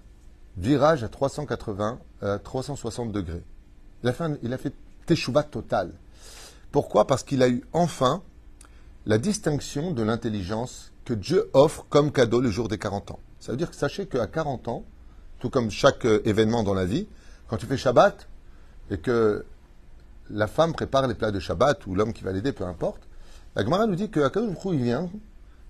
virage 0.56 1.02
à 1.04 1.08
380, 1.08 1.98
euh, 2.22 2.38
360 2.38 3.12
degrés. 3.12 3.42
Il 4.02 4.08
a 4.08 4.12
fait, 4.12 4.24
un- 4.24 4.36
il 4.42 4.52
a 4.52 4.58
fait 4.58 4.72
total. 5.50 5.92
Pourquoi? 6.70 7.06
Parce 7.06 7.22
qu'il 7.22 7.42
a 7.42 7.48
eu 7.48 7.62
enfin 7.72 8.22
la 9.04 9.18
distinction 9.18 9.90
de 9.92 10.02
l'intelligence 10.02 10.92
que 11.04 11.12
Dieu 11.14 11.50
offre 11.52 11.84
comme 11.90 12.12
cadeau 12.12 12.40
le 12.40 12.50
jour 12.50 12.68
des 12.68 12.78
40 12.78 13.10
ans. 13.10 13.18
Ça 13.40 13.52
veut 13.52 13.58
dire 13.58 13.68
que 13.70 13.76
sachez 13.76 14.06
qu'à 14.06 14.26
40 14.26 14.68
ans, 14.68 14.84
tout 15.38 15.50
comme 15.50 15.70
chaque 15.70 16.06
euh, 16.06 16.22
événement 16.24 16.62
dans 16.62 16.74
la 16.74 16.84
vie, 16.86 17.06
quand 17.48 17.56
tu 17.56 17.66
fais 17.66 17.76
Shabbat 17.76 18.26
et 18.90 18.98
que 18.98 19.44
la 20.30 20.46
femme 20.46 20.72
prépare 20.72 21.06
les 21.08 21.14
plats 21.14 21.32
de 21.32 21.40
Shabbat 21.40 21.86
ou 21.86 21.94
l'homme 21.94 22.12
qui 22.12 22.22
va 22.24 22.32
l'aider, 22.32 22.52
peu 22.52 22.64
importe, 22.64 23.02
la 23.56 23.64
Gemara 23.64 23.86
nous 23.86 23.96
dit 23.96 24.08
que 24.08 24.20
Akadosh 24.20 24.56
il 24.66 24.82
vient 24.82 25.10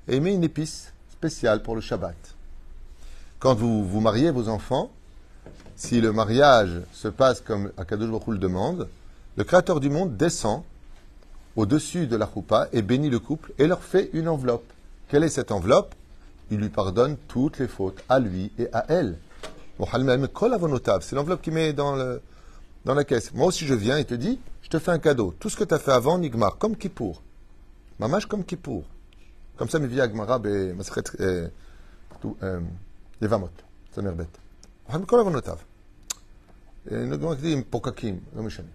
et 0.06 0.16
il 0.16 0.22
met 0.22 0.34
une 0.34 0.44
épice 0.44 0.92
spéciale 1.11 1.62
pour 1.62 1.75
le 1.75 1.80
Shabbat. 1.80 2.14
Quand 3.42 3.56
vous, 3.56 3.84
vous 3.84 4.00
mariez 4.00 4.30
vos 4.30 4.49
enfants, 4.49 4.92
si 5.75 6.00
le 6.00 6.12
mariage 6.12 6.80
se 6.92 7.08
passe 7.08 7.40
comme 7.40 7.72
Akadosh 7.76 8.08
Baruch 8.08 8.28
le 8.28 8.38
demande, 8.38 8.88
le 9.37 9.42
Créateur 9.42 9.80
du 9.80 9.90
monde 9.90 10.16
descend 10.16 10.62
au-dessus 11.56 12.06
de 12.06 12.14
la 12.14 12.30
choupa 12.32 12.68
et 12.72 12.82
bénit 12.82 13.11
le 13.11 13.18
couple 13.18 13.52
et 13.58 13.66
leur 13.66 13.82
fait 13.82 14.11
une 14.12 14.28
enveloppe. 14.28 14.62
Quelle 15.08 15.25
est 15.25 15.28
cette 15.28 15.50
enveloppe? 15.50 15.92
Il 16.52 16.58
lui 16.58 16.68
pardonne 16.68 17.16
toutes 17.26 17.58
les 17.58 17.66
fautes, 17.66 18.00
à 18.08 18.20
lui 18.20 18.52
et 18.61 18.68
à 18.72 18.84
elle. 18.88 19.18
C'est 19.80 21.16
l'enveloppe 21.16 21.42
qu'il 21.42 21.52
met 21.52 21.72
dans, 21.72 21.96
le, 21.96 22.22
dans 22.84 22.94
la 22.94 23.02
caisse. 23.02 23.34
Moi 23.34 23.49
aussi, 23.49 23.66
je 23.66 23.75
viens 23.75 23.96
et 23.96 24.04
te 24.04 24.14
dis, 24.14 24.38
je 24.62 24.68
te 24.68 24.78
fais 24.78 24.92
un 24.92 25.00
cadeau. 25.00 25.34
Tout 25.40 25.49
ce 25.49 25.56
que 25.56 25.64
tu 25.64 25.75
as 25.75 25.80
fait 25.80 25.90
avant, 25.90 26.16
Nigmar, 26.16 26.58
comme 26.58 26.76
Kippour. 26.76 27.20
Mamash 27.99 28.26
comme 28.26 28.44
Kippour. 28.44 28.84
Comme 29.56 29.68
ça, 29.68 29.80
me 29.80 29.88
vit 29.88 30.00
Agmara, 30.00 30.38
Masret, 33.22 33.22
Yevamot. 33.22 33.51
Ça 33.91 34.01
m'herbet. 34.01 35.05
כל 35.05 35.19
עוונותיו. 35.19 35.57
נגמר 36.91 37.36
כתיב 37.36 37.63
פוקקים, 37.69 38.19
לא 38.36 38.43
משנה. 38.43 38.67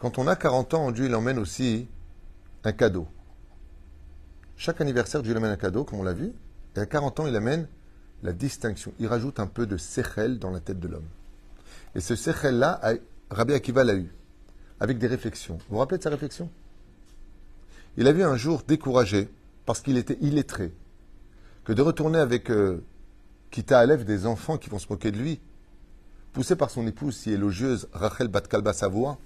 Quand 0.00 0.18
on 0.18 0.26
a 0.28 0.36
40 0.36 0.74
ans, 0.74 0.90
Dieu 0.92 1.06
il 1.06 1.14
emmène 1.14 1.38
aussi 1.38 1.88
un 2.64 2.72
cadeau. 2.72 3.06
Chaque 4.56 4.80
anniversaire, 4.80 5.22
Dieu 5.22 5.32
il 5.32 5.36
amène 5.36 5.52
un 5.52 5.56
cadeau, 5.56 5.84
comme 5.84 6.00
on 6.00 6.02
l'a 6.02 6.12
vu. 6.12 6.32
Et 6.76 6.80
à 6.80 6.86
40 6.86 7.20
ans, 7.20 7.26
il 7.26 7.34
amène 7.34 7.66
la 8.22 8.32
distinction. 8.32 8.92
Il 8.98 9.06
rajoute 9.06 9.40
un 9.40 9.46
peu 9.46 9.66
de 9.66 9.76
sechel 9.76 10.38
dans 10.38 10.50
la 10.50 10.60
tête 10.60 10.78
de 10.78 10.88
l'homme. 10.88 11.08
Et 11.94 12.00
ce 12.00 12.16
sechel-là, 12.16 12.80
Rabbi 13.30 13.54
Akiva 13.54 13.82
l'a 13.82 13.94
eu, 13.94 14.12
avec 14.78 14.98
des 14.98 15.06
réflexions. 15.06 15.56
Vous 15.56 15.76
vous 15.76 15.78
rappelez 15.78 15.98
de 15.98 16.02
sa 16.02 16.10
réflexion 16.10 16.50
Il 17.96 18.06
a 18.06 18.12
vu 18.12 18.22
un 18.22 18.36
jour 18.36 18.62
découragé, 18.68 19.28
parce 19.64 19.80
qu'il 19.80 19.96
était 19.96 20.18
illettré, 20.20 20.72
que 21.69 21.73
de 21.75 21.83
retourner 21.83 22.17
avec 22.17 22.49
euh, 22.49 22.83
Kita 23.51 23.77
Aleph 23.77 24.03
des 24.03 24.25
enfants 24.25 24.57
qui 24.57 24.71
vont 24.71 24.79
se 24.79 24.87
moquer 24.89 25.11
de 25.11 25.19
lui, 25.19 25.39
poussé 26.33 26.55
par 26.55 26.71
son 26.71 26.87
épouse 26.87 27.15
si 27.15 27.29
élogieuse, 27.29 27.87
Rachel 27.93 28.27
Batkalba 28.27 28.73
Savoie, 28.73 29.19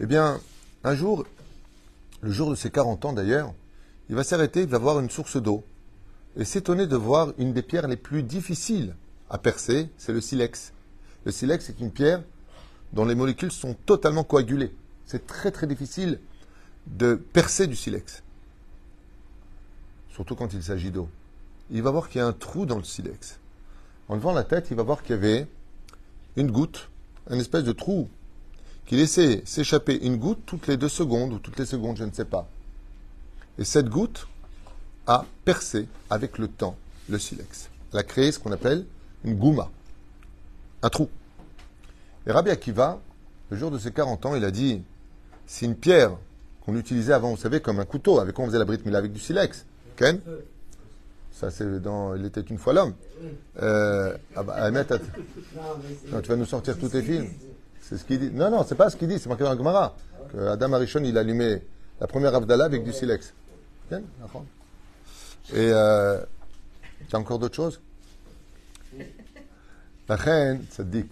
eh 0.00 0.06
bien, 0.06 0.40
un 0.84 0.94
jour, 0.94 1.26
le 2.22 2.30
jour 2.30 2.48
de 2.48 2.54
ses 2.54 2.70
40 2.70 3.04
ans 3.04 3.12
d'ailleurs, 3.12 3.52
il 4.08 4.14
va 4.14 4.24
s'arrêter, 4.24 4.62
il 4.62 4.68
va 4.68 4.78
voir 4.78 4.98
une 5.00 5.10
source 5.10 5.36
d'eau 5.36 5.62
et 6.34 6.46
s'étonner 6.46 6.86
de 6.86 6.96
voir 6.96 7.34
une 7.36 7.52
des 7.52 7.60
pierres 7.60 7.88
les 7.88 7.98
plus 7.98 8.22
difficiles 8.22 8.96
à 9.28 9.36
percer, 9.36 9.90
c'est 9.98 10.14
le 10.14 10.22
silex. 10.22 10.72
Le 11.26 11.30
silex 11.30 11.68
est 11.68 11.78
une 11.78 11.90
pierre 11.90 12.22
dont 12.94 13.04
les 13.04 13.14
molécules 13.14 13.52
sont 13.52 13.74
totalement 13.84 14.24
coagulées. 14.24 14.74
C'est 15.04 15.26
très 15.26 15.50
très 15.50 15.66
difficile 15.66 16.20
de 16.86 17.16
percer 17.16 17.66
du 17.66 17.76
silex. 17.76 18.22
surtout 20.08 20.36
quand 20.36 20.54
il 20.54 20.62
s'agit 20.62 20.90
d'eau, 20.90 21.10
il 21.70 21.82
va 21.82 21.90
voir 21.90 22.08
qu'il 22.08 22.20
y 22.20 22.22
a 22.22 22.26
un 22.26 22.32
trou 22.32 22.66
dans 22.66 22.76
le 22.76 22.84
silex. 22.84 23.38
En 24.08 24.14
levant 24.14 24.32
la 24.32 24.44
tête, 24.44 24.68
il 24.70 24.76
va 24.76 24.82
voir 24.82 25.02
qu'il 25.02 25.16
y 25.16 25.18
avait 25.18 25.46
une 26.36 26.50
goutte, 26.50 26.88
un 27.28 27.38
espèce 27.38 27.64
de 27.64 27.72
trou, 27.72 28.08
qui 28.86 28.96
laissait 28.96 29.42
s'échapper 29.46 30.04
une 30.04 30.16
goutte 30.16 30.40
toutes 30.44 30.66
les 30.66 30.76
deux 30.76 30.88
secondes 30.88 31.32
ou 31.32 31.38
toutes 31.38 31.58
les 31.58 31.66
secondes, 31.66 31.96
je 31.96 32.04
ne 32.04 32.12
sais 32.12 32.26
pas. 32.26 32.48
Et 33.58 33.64
cette 33.64 33.88
goutte 33.88 34.28
a 35.06 35.24
percé 35.44 35.88
avec 36.10 36.38
le 36.38 36.48
temps 36.48 36.76
le 37.08 37.18
silex. 37.18 37.70
Elle 37.92 38.00
a 38.00 38.02
créé 38.02 38.32
ce 38.32 38.38
qu'on 38.38 38.52
appelle 38.52 38.84
une 39.24 39.36
gouma, 39.36 39.70
un 40.82 40.90
trou. 40.90 41.08
Et 42.26 42.32
Rabbi 42.32 42.50
Akiva, 42.50 43.00
le 43.50 43.56
jour 43.56 43.70
de 43.70 43.78
ses 43.78 43.92
40 43.92 44.26
ans, 44.26 44.34
il 44.34 44.44
a 44.44 44.50
dit 44.50 44.82
si 45.46 45.64
une 45.64 45.76
pierre 45.76 46.16
qu'on 46.64 46.76
utilisait 46.76 47.12
avant, 47.12 47.30
vous 47.30 47.36
savez, 47.36 47.60
comme 47.60 47.78
un 47.78 47.84
couteau, 47.84 48.18
avec 48.18 48.34
quoi 48.34 48.44
on 48.44 48.48
faisait 48.48 48.58
la 48.58 48.64
brite 48.64 48.84
mila 48.86 48.98
avec 48.98 49.12
du 49.12 49.20
silex. 49.20 49.66
Ken? 49.96 50.20
Ça, 51.34 51.50
c'est 51.50 51.80
dans 51.80 52.14
Il 52.14 52.24
était 52.24 52.40
une 52.40 52.58
fois 52.58 52.72
l'homme. 52.72 52.94
Euh, 53.60 54.16
ah 54.36 54.42
bah, 54.44 54.70
tu 56.22 56.28
vas 56.28 56.36
nous 56.36 56.46
sortir 56.46 56.78
tous 56.78 56.90
tes 56.90 57.02
films. 57.02 57.28
C'est 57.80 57.98
ce 57.98 58.04
qu'il 58.04 58.20
dit. 58.20 58.30
Non, 58.30 58.50
non, 58.50 58.64
c'est 58.66 58.76
pas 58.76 58.88
ce 58.88 58.96
qu'il 58.96 59.08
dit, 59.08 59.18
c'est 59.18 59.28
marqué 59.28 59.44
dans. 59.44 59.94
Que 60.32 60.46
Adam 60.46 60.72
Arishon, 60.72 61.02
il 61.02 61.18
allumait 61.18 61.62
la 62.00 62.06
première 62.06 62.34
Avdallah 62.34 62.64
avec 62.64 62.84
du 62.84 62.92
silex. 62.92 63.34
Et 63.90 63.98
euh, 65.52 66.20
tu 67.08 67.16
as 67.16 67.18
encore 67.18 67.38
d'autres 67.40 67.56
choses? 67.56 67.80
La 70.08 70.16
reine, 70.16 70.64
dit 70.70 71.04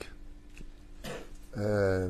euh, 1.58 2.08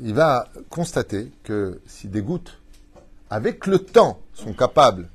il 0.00 0.14
va 0.14 0.48
constater 0.70 1.32
que 1.42 1.80
si 1.86 2.08
des 2.08 2.22
gouttes, 2.22 2.58
avec 3.28 3.66
le 3.66 3.78
temps, 3.78 4.20
sont 4.34 4.52
capables 4.52 5.08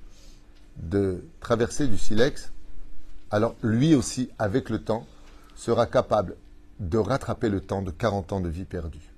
de 0.80 1.24
traverser 1.40 1.88
du 1.88 1.98
silex, 1.98 2.52
alors 3.32 3.56
lui 3.62 3.96
aussi, 3.96 4.30
avec 4.40 4.70
le 4.70 4.80
temps, 4.80 5.06
sera 5.56 5.86
capable 5.86 6.36
de 6.80 6.98
rattraper 6.98 7.50
le 7.50 7.62
temps 7.62 7.82
de 7.82 7.92
40 7.92 8.34
ans 8.34 8.40
de 8.40 8.50
vie 8.50 8.66
perdue. 8.66 9.14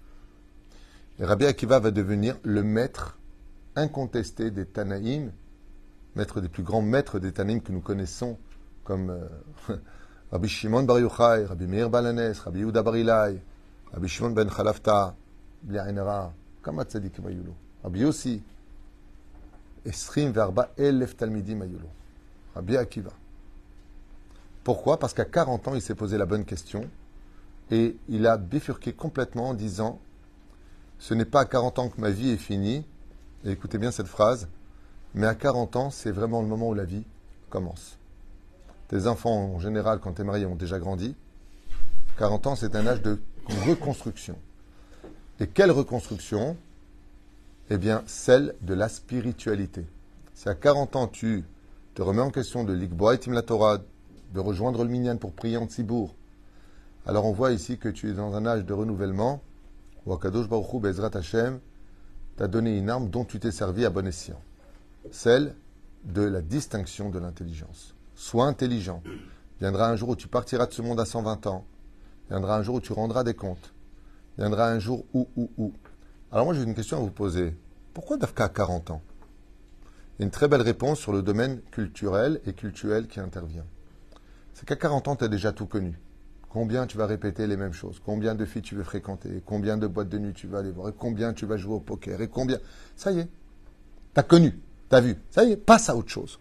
Et 1.19 1.25
Rabbi 1.25 1.45
Akiva 1.45 1.79
va 1.79 1.91
devenir 1.91 2.37
le 2.43 2.63
maître 2.63 3.17
incontesté 3.75 4.49
des 4.49 4.65
Tanaïm, 4.65 5.31
maître 6.15 6.41
des 6.41 6.49
plus 6.49 6.63
grands 6.63 6.81
maîtres 6.81 7.19
des 7.19 7.31
Tanaïm 7.31 7.61
que 7.61 7.71
nous 7.71 7.81
connaissons, 7.81 8.37
comme 8.83 9.11
euh, 9.11 9.75
Rabbi 10.31 10.47
Shimon 10.47 10.83
Bar 10.83 10.99
Yochai, 10.99 11.45
Rabbi 11.45 11.67
Meir 11.67 11.89
Balanes, 11.89 12.33
Rabbi 12.43 12.59
Yehuda 12.59 12.81
Bar 12.81 12.95
Rabbi 13.93 14.07
Shimon 14.07 14.31
Ben 14.31 14.49
Khalafta, 14.49 15.15
Bliainara, 15.63 16.33
Kamat 16.63 16.97
Rabbi 17.83 17.99
Yossi, 17.99 18.41
Esrim 19.85 20.31
verba 20.31 20.71
elef 20.77 21.15
talmidim 21.17 21.61
ayolo. 21.61 21.89
Rabbi 22.55 22.77
Akiva. 22.77 23.11
Pourquoi? 24.63 24.99
Parce 24.99 25.13
qu'à 25.13 25.25
40 25.25 25.69
ans, 25.69 25.75
il 25.75 25.81
s'est 25.81 25.95
posé 25.95 26.17
la 26.17 26.25
bonne 26.25 26.45
question 26.45 26.87
et 27.71 27.97
il 28.09 28.27
a 28.27 28.37
bifurqué 28.37 28.93
complètement 28.93 29.49
en 29.49 29.53
disant 29.53 29.99
Ce 30.99 31.13
n'est 31.13 31.25
pas 31.25 31.41
à 31.41 31.45
40 31.45 31.79
ans 31.79 31.89
que 31.89 31.99
ma 31.99 32.11
vie 32.11 32.29
est 32.29 32.37
finie, 32.37 32.85
et 33.43 33.51
écoutez 33.51 33.77
bien 33.77 33.91
cette 33.91 34.07
phrase, 34.07 34.47
mais 35.15 35.25
à 35.25 35.33
40 35.33 35.75
ans, 35.75 35.89
c'est 35.89 36.11
vraiment 36.11 36.41
le 36.41 36.47
moment 36.47 36.69
où 36.69 36.73
la 36.73 36.85
vie 36.85 37.03
commence. 37.49 37.97
Tes 38.87 39.07
enfants, 39.07 39.53
en 39.55 39.59
général, 39.59 39.99
quand 39.99 40.13
tu 40.13 40.21
es 40.21 40.25
marié, 40.25 40.45
ont 40.45 40.55
déjà 40.55 40.77
grandi. 40.77 41.15
40 42.17 42.47
ans, 42.47 42.55
c'est 42.55 42.75
un 42.75 42.85
âge 42.85 43.01
de 43.01 43.19
reconstruction. 43.65 44.37
Et 45.39 45.47
quelle 45.47 45.71
reconstruction? 45.71 46.57
Eh 47.73 47.77
bien, 47.77 48.03
celle 48.05 48.53
de 48.61 48.73
la 48.73 48.89
spiritualité. 48.89 49.87
Si 50.33 50.49
à 50.49 50.55
40 50.55 50.97
ans, 50.97 51.07
tu 51.07 51.45
te 51.95 52.01
remets 52.01 52.21
en 52.21 52.29
question 52.29 52.65
de 52.65 52.73
l'Ikboitim 52.73 53.31
la 53.31 53.43
Torah, 53.43 53.77
de 54.33 54.39
rejoindre 54.41 54.83
le 54.83 54.89
Minyan 54.89 55.15
pour 55.15 55.31
prier 55.31 55.55
en 55.55 55.67
Tzibour, 55.67 56.13
alors 57.05 57.25
on 57.25 57.31
voit 57.31 57.53
ici 57.53 57.77
que 57.77 57.87
tu 57.87 58.09
es 58.09 58.13
dans 58.13 58.35
un 58.35 58.45
âge 58.45 58.65
de 58.65 58.73
renouvellement 58.73 59.41
où 60.05 60.11
Akadosh 60.11 60.49
Baruch 60.49 60.73
Hu, 60.73 60.79
Bezrat 60.81 61.11
Hashem, 61.13 61.61
t'a 62.35 62.49
donné 62.49 62.77
une 62.77 62.89
arme 62.89 63.09
dont 63.09 63.23
tu 63.23 63.39
t'es 63.39 63.51
servi 63.51 63.85
à 63.85 63.89
bon 63.89 64.05
escient. 64.05 64.41
Celle 65.09 65.55
de 66.03 66.23
la 66.23 66.41
distinction 66.41 67.09
de 67.09 67.19
l'intelligence. 67.19 67.95
Sois 68.15 68.47
intelligent. 68.47 69.01
Viendra 69.61 69.89
un 69.89 69.95
jour 69.95 70.09
où 70.09 70.15
tu 70.17 70.27
partiras 70.27 70.65
de 70.65 70.73
ce 70.73 70.81
monde 70.81 70.99
à 70.99 71.05
120 71.05 71.47
ans. 71.47 71.65
Viendra 72.29 72.57
un 72.57 72.63
jour 72.63 72.75
où 72.75 72.81
tu 72.81 72.91
rendras 72.91 73.23
des 73.23 73.33
comptes 73.33 73.73
viendra 74.37 74.69
un 74.69 74.79
jour 74.79 75.05
où, 75.13 75.27
où, 75.35 75.49
où. 75.57 75.73
Alors 76.31 76.45
moi 76.45 76.53
j'ai 76.53 76.63
une 76.63 76.75
question 76.75 76.97
à 76.97 76.99
vous 76.99 77.11
poser. 77.11 77.53
Pourquoi 77.93 78.17
Dafka 78.17 78.45
à 78.45 78.49
40 78.49 78.91
ans? 78.91 79.01
Une 80.19 80.29
très 80.29 80.47
belle 80.47 80.61
réponse 80.61 80.99
sur 80.99 81.11
le 81.11 81.21
domaine 81.21 81.61
culturel 81.71 82.41
et 82.45 82.53
cultuel 82.53 83.07
qui 83.07 83.19
intervient. 83.19 83.65
C'est 84.53 84.65
qu'à 84.65 84.75
40 84.75 85.07
ans, 85.07 85.15
tu 85.15 85.23
as 85.23 85.27
déjà 85.27 85.51
tout 85.51 85.65
connu. 85.65 85.99
Combien 86.49 86.85
tu 86.85 86.97
vas 86.97 87.05
répéter 87.05 87.47
les 87.47 87.57
mêmes 87.57 87.73
choses? 87.73 88.01
Combien 88.05 88.35
de 88.35 88.45
filles 88.45 88.61
tu 88.61 88.75
veux 88.75 88.83
fréquenter? 88.83 89.41
Combien 89.45 89.77
de 89.77 89.87
boîtes 89.87 90.09
de 90.09 90.19
nuit 90.19 90.33
tu 90.33 90.47
vas 90.47 90.59
aller 90.59 90.71
voir? 90.71 90.91
Combien 90.97 91.33
tu 91.33 91.45
vas 91.45 91.57
jouer 91.57 91.75
au 91.75 91.79
poker? 91.79 92.21
Et 92.21 92.27
combien? 92.27 92.59
Ça 92.95 93.11
y 93.11 93.19
est. 93.19 93.29
Tu 94.13 94.19
as 94.19 94.23
connu. 94.23 94.59
Tu 94.89 94.95
as 94.95 95.01
vu. 95.01 95.17
Ça 95.29 95.43
y 95.43 95.53
est. 95.53 95.57
Passe 95.57 95.89
à 95.89 95.95
autre 95.95 96.09
chose. 96.09 96.39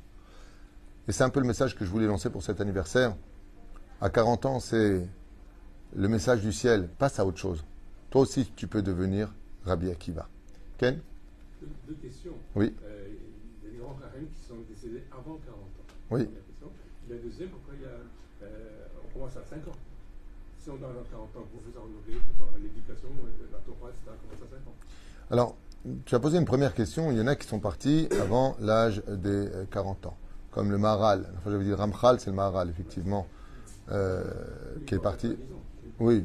Et 1.09 1.13
c'est 1.13 1.25
un 1.25 1.31
peu 1.31 1.41
le 1.41 1.47
message 1.47 1.77
que 1.77 1.85
je 1.85 1.91
voulais 1.91 2.07
lancer 2.07 2.29
pour 2.29 2.43
cet 2.43 2.61
anniversaire. 2.61 3.17
À 4.01 4.11
40 4.11 4.47
ans, 4.47 4.61
c'est 4.61 5.09
le 5.95 6.09
message 6.09 6.43
du 6.43 6.53
ciel. 6.53 6.89
Passe 6.99 7.19
à 7.19 7.25
autre 7.25 7.39
chose. 7.39 7.65
Toi 8.11 8.23
aussi, 8.23 8.53
tu 8.57 8.67
peux 8.67 8.83
devenir 8.83 9.33
Rabbi 9.65 9.91
Akiva. 9.91 10.29
Ken? 10.77 11.01
Deux 11.87 11.95
questions. 11.95 12.35
Oui. 12.55 12.75
Euh, 12.85 13.09
il 13.63 13.67
y 13.67 13.71
a 13.71 13.73
des 13.73 13.79
grands 13.79 13.99
Rahim 14.01 14.27
qui 14.29 14.47
sont 14.47 14.61
décédés 14.69 15.03
avant 15.13 15.39
40 15.45 15.59
ans. 15.61 15.87
Oui. 16.11 16.29
La 17.09 17.17
deuxième, 17.17 17.49
pourquoi 17.49 17.75
il 17.75 17.83
y 17.83 17.87
a, 17.87 18.47
euh, 18.47 18.87
on 19.05 19.13
commence 19.13 19.37
à 19.37 19.45
5 19.45 19.57
ans 19.69 19.77
Si 20.59 20.71
on 20.71 20.75
a 20.75 20.79
40 20.79 21.37
ans, 21.37 21.47
professeur 21.53 21.83
renouvelé 21.83 22.19
pour 22.39 22.47
l'éducation, 22.59 23.09
la 23.53 23.59
Torah, 23.59 23.91
etc., 23.91 24.03
on 24.07 24.29
commence 24.29 24.47
à 24.47 24.57
5 24.57 24.69
ans. 24.69 24.75
Alors, 25.31 25.57
tu 26.05 26.15
as 26.15 26.21
posé 26.21 26.39
une 26.39 26.45
première 26.45 26.75
question. 26.75 27.11
Il 27.11 27.19
y 27.19 27.21
en 27.21 27.27
a 27.27 27.37
qui 27.37 27.47
sont 27.47 27.59
partis 27.59 28.09
avant 28.21 28.57
l'âge 28.61 29.03
des 29.09 29.49
40 29.71 30.07
ans, 30.07 30.17
comme 30.53 30.71
le 30.71 30.79
Maharal. 30.79 31.27
Enfin, 31.39 31.51
j'avais 31.51 31.65
dit 31.65 31.75
Ramchal, 31.75 32.21
c'est 32.21 32.31
le 32.31 32.37
Maharal, 32.37 32.71
effectivement, 32.71 33.27
euh, 33.91 34.23
qui 34.87 34.95
est 34.95 34.99
parti. 34.99 35.37
Oui, 35.99 36.25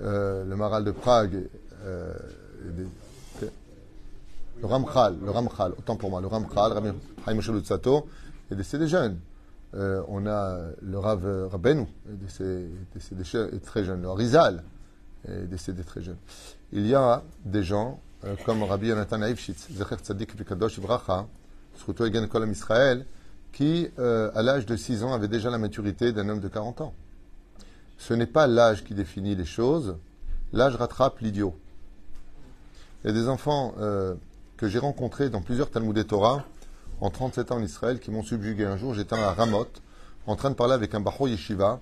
euh, 0.00 0.44
le 0.44 0.56
Maral 0.56 0.84
de 0.84 0.92
Prague, 0.92 1.48
euh, 1.84 2.14
le 4.60 4.66
Ramchal, 4.66 5.16
le 5.22 5.30
Ramchal, 5.30 5.72
autant 5.72 5.96
pour 5.96 6.10
moi, 6.10 6.20
le 6.20 6.26
Ramchal, 6.26 6.94
Haïm 7.26 7.42
Sato, 7.64 8.08
est 8.50 8.54
décédé 8.54 8.88
jeune. 8.88 9.18
Euh, 9.74 10.02
on 10.08 10.26
a 10.26 10.58
le 10.82 10.98
Rav 10.98 11.48
Rabbeinu, 11.50 11.86
décédé, 12.06 13.60
très 13.64 13.84
jeune. 13.84 14.02
Le 14.02 14.10
Rizal 14.10 14.64
est 15.28 15.46
décédé 15.46 15.84
très 15.84 16.02
jeune. 16.02 16.16
Il 16.72 16.86
y 16.86 16.94
a 16.94 17.22
des 17.44 17.62
gens 17.62 18.00
comme 18.44 18.62
Rabbi 18.62 18.88
Yonatan 18.88 19.22
Aivshitz, 19.22 19.68
Zecher 19.72 19.96
Tzadik 19.96 20.36
Vikadosh 20.36 20.80
Bracha, 20.80 21.26
Sruto 21.76 22.04
Egen 22.04 22.26
Kolam 22.28 22.50
Israël, 22.50 23.06
qui, 23.52 23.88
à 23.98 24.42
l'âge 24.42 24.66
de 24.66 24.76
6 24.76 25.04
ans, 25.04 25.14
avait 25.14 25.28
déjà 25.28 25.50
la 25.50 25.58
maturité 25.58 26.12
d'un 26.12 26.28
homme 26.28 26.40
de 26.40 26.48
40 26.48 26.80
ans. 26.82 26.94
Ce 28.00 28.14
n'est 28.14 28.26
pas 28.26 28.46
l'âge 28.46 28.82
qui 28.82 28.94
définit 28.94 29.36
les 29.36 29.44
choses, 29.44 29.96
l'âge 30.52 30.74
rattrape 30.74 31.20
l'idiot. 31.20 31.54
Il 33.04 33.08
y 33.08 33.10
a 33.10 33.12
des 33.12 33.28
enfants 33.28 33.74
euh, 33.78 34.14
que 34.60 34.68
j'ai 34.68 34.78
rencontrés 34.78 35.30
dans 35.30 35.40
plusieurs 35.40 35.70
Talmud 35.70 36.06
Torah 36.06 36.44
en 37.00 37.08
37 37.08 37.50
ans 37.50 37.56
en 37.56 37.62
Israël 37.62 37.98
qui 37.98 38.10
m'ont 38.10 38.22
subjugué. 38.22 38.66
Un 38.66 38.76
jour, 38.76 38.92
j'étais 38.92 39.16
à 39.16 39.32
Ramoth 39.32 39.80
en 40.26 40.36
train 40.36 40.50
de 40.50 40.54
parler 40.54 40.74
avec 40.74 40.94
un 40.94 41.00
Bacho 41.00 41.26
Yeshiva 41.28 41.80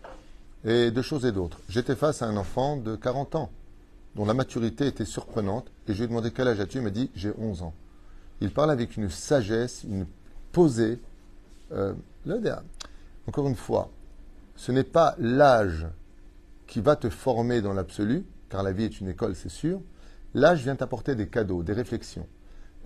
et 0.65 0.93
de 0.93 1.03
choses 1.03 1.27
et 1.27 1.33
d'autres. 1.33 1.59
J'étais 1.69 1.97
face 1.97 2.23
à 2.23 2.27
un 2.27 2.37
enfant 2.37 2.77
de 2.77 2.95
40 2.95 3.35
ans 3.35 3.51
dont 4.15 4.25
la 4.25 4.33
maturité 4.33 4.87
était 4.87 5.05
surprenante 5.05 5.67
et 5.89 5.93
je 5.93 5.99
lui 5.99 6.05
ai 6.05 6.07
demandé 6.07 6.31
quel 6.31 6.47
âge 6.47 6.61
as-tu 6.61 6.79
Il 6.79 6.85
m'a 6.85 6.91
dit 6.91 7.11
j'ai 7.17 7.33
11 7.37 7.63
ans. 7.63 7.75
Il 8.41 8.53
parle 8.53 8.71
avec 8.71 8.97
une 8.97 9.11
sagesse, 9.11 9.83
une 9.83 10.07
posée. 10.53 11.01
Euh, 11.73 11.95
encore 13.27 13.49
une 13.49 13.57
fois, 13.57 13.91
ce 14.55 14.71
n'est 14.71 14.85
pas 14.85 15.17
l'âge 15.19 15.89
qui 16.69 16.81
va 16.81 16.95
te 16.95 17.11
former 17.11 17.61
dans 17.61 17.73
l'absolu, 17.73 18.25
car 18.49 18.63
la 18.63 18.71
vie 18.71 18.85
est 18.85 19.01
une 19.01 19.09
école, 19.09 19.35
c'est 19.35 19.49
sûr, 19.49 19.81
l'âge 20.33 20.63
vient 20.63 20.77
t'apporter 20.77 21.17
des 21.17 21.27
cadeaux, 21.27 21.65
des 21.65 21.73
réflexions. 21.73 22.29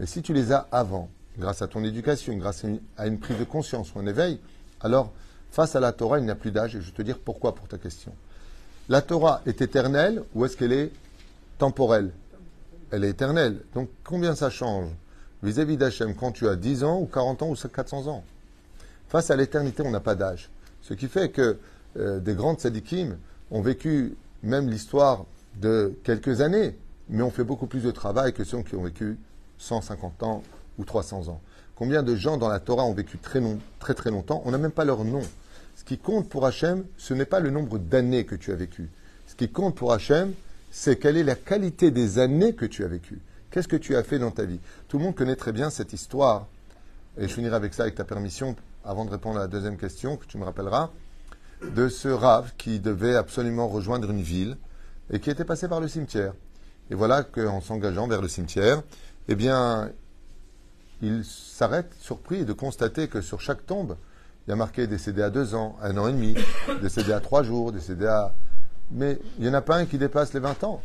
Mais 0.03 0.09
si 0.09 0.21
tu 0.21 0.33
les 0.33 0.51
as 0.51 0.67
avant, 0.73 1.09
grâce 1.39 1.63
à 1.63 1.69
ton 1.69 1.85
éducation, 1.85 2.37
grâce 2.37 2.65
à 2.97 3.07
une, 3.07 3.21
prise 3.21 3.39
de 3.39 3.45
conscience 3.45 3.95
ou 3.95 4.01
un 4.01 4.07
éveil, 4.07 4.41
alors 4.81 5.13
face 5.53 5.77
à 5.77 5.81
la 5.81 5.93
Torah, 5.93 6.19
il 6.19 6.25
n'y 6.25 6.31
a 6.33 6.35
plus 6.35 6.51
d'âge, 6.51 6.75
et 6.75 6.81
je 6.81 6.87
vais 6.87 6.93
te 6.93 7.03
dire 7.03 7.21
pourquoi 7.21 7.55
pour 7.55 7.69
ta 7.69 7.79
question. 7.79 8.13
La 8.89 9.01
Torah 9.01 9.43
est 9.47 9.63
éternelle 9.63 10.25
ou 10.35 10.45
est-ce 10.45 10.57
qu'elle 10.57 10.73
est 10.73 10.91
temporelle? 11.57 12.11
Elle 12.91 13.05
est 13.05 13.11
éternelle. 13.11 13.61
Donc 13.77 13.91
combien 14.03 14.35
ça 14.35 14.51
change 14.51 14.91
vis-à-vis 15.45 15.77
d'Hachem 15.77 16.17
quand 16.17 16.33
tu 16.33 16.49
as 16.49 16.57
10 16.57 16.83
ans 16.83 16.99
ou 16.99 17.07
40 17.07 17.43
ans 17.43 17.51
ou 17.51 17.55
400 17.55 18.09
ans? 18.09 18.25
Face 19.09 19.31
à 19.31 19.37
l'éternité, 19.37 19.85
on 19.87 19.93
n'a 19.93 20.01
pas 20.01 20.17
d'âge. 20.17 20.51
Ce 20.81 20.95
qui 20.95 21.07
fait 21.07 21.29
que 21.29 21.59
euh, 21.97 22.19
des 22.19 22.35
grandes 22.35 22.59
sadikim, 22.59 23.19
ont 23.53 23.63
vécu 23.63 24.17
même 24.43 24.69
l'histoire 24.69 25.27
de 25.61 25.97
quelques 26.03 26.41
années, 26.41 26.77
mais 27.09 27.23
ont 27.23 27.31
fait 27.31 27.45
beaucoup 27.45 27.69
plus 27.69 27.85
de 27.85 27.93
travail 27.93 28.33
que 28.33 28.43
ceux 28.43 28.65
qui 28.65 28.75
ont 28.75 28.83
vécu 28.83 29.17
150 29.63 30.23
ans 30.23 30.43
ou 30.79 30.85
300 30.85 31.29
ans. 31.29 31.41
Combien 31.77 32.03
de 32.03 32.15
gens 32.17 32.37
dans 32.37 32.49
la 32.49 32.61
Torah 32.61 32.85
ont 32.85 32.93
vécu 32.95 33.19
très, 33.19 33.41
long- 33.41 33.59
très 33.79 33.95
très 33.95 34.11
longtemps 34.11 34.43
On 34.45 34.51
n'a 34.51 34.59
même 34.59 34.71
pas 34.73 34.85
leur 34.85 35.05
nom. 35.05 35.23
Ce 35.77 35.85
qui 35.85 35.99
compte 35.99 36.29
pour 36.29 36.45
Hachem, 36.45 36.85
ce 36.99 37.15
n'est 37.15 37.25
pas 37.25 37.41
le 37.41 37.51
nombre 37.51 37.79
d'années 37.79 38.25
que 38.25 38.35
tu 38.35 38.53
as 38.53 38.57
vécu. 38.57 38.91
Ce 39.27 39.35
qui 39.35 39.49
compte 39.49 39.75
pour 39.75 39.93
Hachem, 39.93 40.33
c'est 40.71 40.97
quelle 40.99 41.17
est 41.17 41.25
la 41.25 41.35
qualité 41.35 41.91
des 41.91 42.19
années 42.19 42.55
que 42.55 42.67
tu 42.67 42.85
as 42.85 42.89
vécues. 42.89 43.21
Qu'est-ce 43.51 43.69
que 43.69 43.77
tu 43.77 43.97
as 43.97 44.03
fait 44.03 44.19
dans 44.19 44.31
ta 44.31 44.45
vie? 44.45 44.61
Tout 44.89 44.99
le 44.99 45.05
monde 45.05 45.15
connaît 45.15 45.37
très 45.37 45.53
bien 45.53 45.71
cette 45.71 45.93
histoire. 45.93 46.47
Et 47.19 47.29
je 47.29 47.35
finirai 47.35 47.55
avec 47.57 47.75
ça, 47.75 47.83
avec 47.83 47.95
ta 47.95 48.05
permission, 48.05 48.57
avant 48.85 49.05
de 49.05 49.11
répondre 49.11 49.39
à 49.39 49.43
la 49.43 49.49
deuxième 49.49 49.77
question 49.77 50.17
que 50.17 50.25
tu 50.27 50.39
me 50.39 50.45
rappelleras, 50.45 50.91
de 51.63 51.89
ce 51.89 52.09
rave 52.09 52.53
qui 52.59 52.81
devait 52.81 53.15
absolument 53.15 53.69
rejoindre 53.69 54.11
une 54.11 54.23
ville 54.23 54.57
et 55.11 55.21
qui 55.21 55.31
était 55.31 55.45
passé 55.45 55.69
par 55.69 55.81
le 55.81 55.89
cimetière. 55.89 56.33
Et 56.91 56.95
voilà 56.95 57.23
qu'en 57.23 57.61
s'engageant 57.61 58.09
vers 58.09 58.21
le 58.23 58.29
cimetière, 58.29 58.83
eh 59.29 59.35
bien, 59.35 59.91
il 61.01 61.25
s'arrête 61.25 61.93
surpris 62.01 62.45
de 62.45 62.53
constater 62.53 63.09
que 63.09 63.21
sur 63.21 63.41
chaque 63.41 63.67
tombe, 63.67 63.97
il 64.47 64.51
y 64.51 64.53
a 64.53 64.57
marqué 64.57 64.87
décédé 64.87 65.23
à 65.23 65.31
deux 65.31 65.55
ans, 65.55 65.77
un 65.83 65.97
an 65.97 66.09
et 66.09 66.13
demi, 66.13 66.35
décédé 66.83 67.13
à 67.13 67.21
trois 67.21 67.43
jours, 67.43 67.73
décédé 67.73 68.07
à... 68.07 68.35
Mais 68.91 69.19
il 69.39 69.45
n'y 69.45 69.51
en 69.51 69.55
a 69.55 69.61
pas 69.61 69.77
un 69.77 69.87
qui 69.87 69.99
dépasse 69.99 70.35
les 70.35 70.41
20 70.41 70.65
ans. 70.65 70.83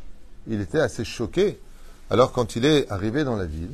Il 0.47 0.61
était 0.61 0.79
assez 0.79 1.03
choqué. 1.03 1.59
Alors 2.09 2.31
quand 2.31 2.55
il 2.55 2.65
est 2.65 2.89
arrivé 2.91 3.23
dans 3.23 3.35
la 3.35 3.45
ville, 3.45 3.71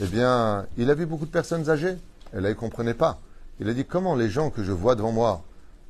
eh 0.00 0.06
bien, 0.06 0.66
il 0.76 0.90
a 0.90 0.94
vu 0.94 1.06
beaucoup 1.06 1.26
de 1.26 1.30
personnes 1.30 1.68
âgées. 1.70 1.96
Et 2.34 2.40
là, 2.40 2.50
il 2.50 2.54
ne 2.54 2.58
comprenait 2.58 2.94
pas. 2.94 3.20
Il 3.58 3.68
a 3.68 3.74
dit 3.74 3.84
comment 3.84 4.14
les 4.14 4.28
gens 4.28 4.50
que 4.50 4.62
je 4.62 4.70
vois 4.70 4.94
devant 4.94 5.10
moi 5.10 5.42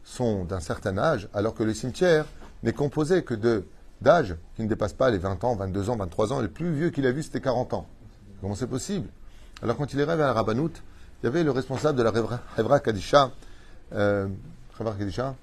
sont 0.04 0.44
d'un 0.44 0.60
certain 0.60 0.96
âge, 0.96 1.28
alors 1.34 1.54
que 1.54 1.62
le 1.62 1.74
cimetière 1.74 2.24
n'est 2.62 2.72
composé 2.72 3.22
que 3.22 3.34
de 3.34 3.64
d'âge 4.00 4.36
qui 4.56 4.62
ne 4.62 4.68
dépasse 4.68 4.92
pas 4.92 5.10
les 5.10 5.18
20 5.18 5.44
ans, 5.44 5.56
22 5.56 5.90
ans, 5.90 5.96
23 5.96 6.32
ans. 6.32 6.38
Et 6.40 6.42
le 6.42 6.50
plus 6.50 6.72
vieux 6.72 6.90
qu'il 6.90 7.06
a 7.06 7.12
vu, 7.12 7.22
c'était 7.22 7.40
40 7.40 7.74
ans. 7.74 7.86
Comment 8.40 8.54
c'est 8.54 8.66
possible? 8.66 9.08
Alors 9.62 9.76
quand 9.76 9.92
il 9.92 9.98
est 9.98 10.04
arrivé 10.04 10.22
à 10.22 10.28
la 10.28 10.32
Rabbanout, 10.32 10.72
il 11.22 11.26
y 11.26 11.28
avait 11.28 11.42
le 11.42 11.50
responsable 11.50 11.98
de 11.98 12.02
la 12.04 12.12
Hevra, 12.56 12.80
Kadisha, 12.80 13.32
euh, 13.92 14.28
Kadisha, 14.78 15.34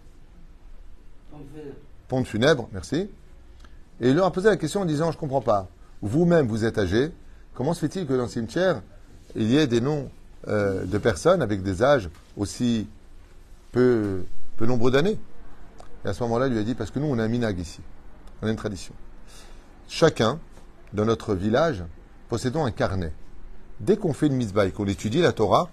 pont 2.08 2.22
de 2.22 2.26
funèbre, 2.26 2.70
merci. 2.72 3.10
Et 4.00 4.10
il 4.10 4.16
leur 4.16 4.26
a 4.26 4.32
posé 4.32 4.48
la 4.48 4.58
question 4.58 4.82
en 4.82 4.86
disant, 4.86 5.12
je 5.12 5.18
ne 5.18 5.20
comprends 5.20 5.42
pas, 5.42 5.68
vous-même 6.02 6.48
vous 6.48 6.64
êtes 6.64 6.78
âgé, 6.78 7.12
comment 7.54 7.74
se 7.74 7.82
fait-il 7.82 8.06
que 8.06 8.14
dans 8.14 8.24
le 8.24 8.30
cimetière, 8.30 8.82
il 9.36 9.50
y 9.50 9.58
ait 9.58 9.68
des 9.68 9.82
noms 9.82 10.10
euh, 10.48 10.86
de 10.86 10.98
personnes 10.98 11.42
avec 11.42 11.62
des 11.62 11.84
âges 11.84 12.10
aussi 12.38 12.88
peu, 13.72 14.24
peu 14.56 14.66
nombreux 14.66 14.92
d'années? 14.92 15.20
Et 16.06 16.08
à 16.08 16.14
ce 16.14 16.24
moment-là, 16.24 16.48
il 16.48 16.54
lui 16.54 16.60
a 16.60 16.64
dit, 16.64 16.76
parce 16.76 16.92
que 16.92 17.00
nous, 17.00 17.08
on 17.08 17.20
a 17.20 17.24
un 17.24 17.28
minag 17.28 17.60
ici, 17.60 17.82
on 18.42 18.48
a 18.48 18.50
une 18.50 18.56
tradition. 18.56 18.94
Chacun, 19.88 20.40
dans 20.94 21.06
notre 21.06 21.36
village, 21.36 21.84
possédons 22.30 22.66
un 22.66 22.72
carnet. 22.72 23.12
Dès 23.80 23.98
qu'on 23.98 24.14
fait 24.14 24.28
une 24.28 24.36
mitzvah 24.36 24.66
et 24.66 24.72
qu'on 24.72 24.88
étudie 24.88 25.22
la 25.22 25.32
Torah, 25.32 25.70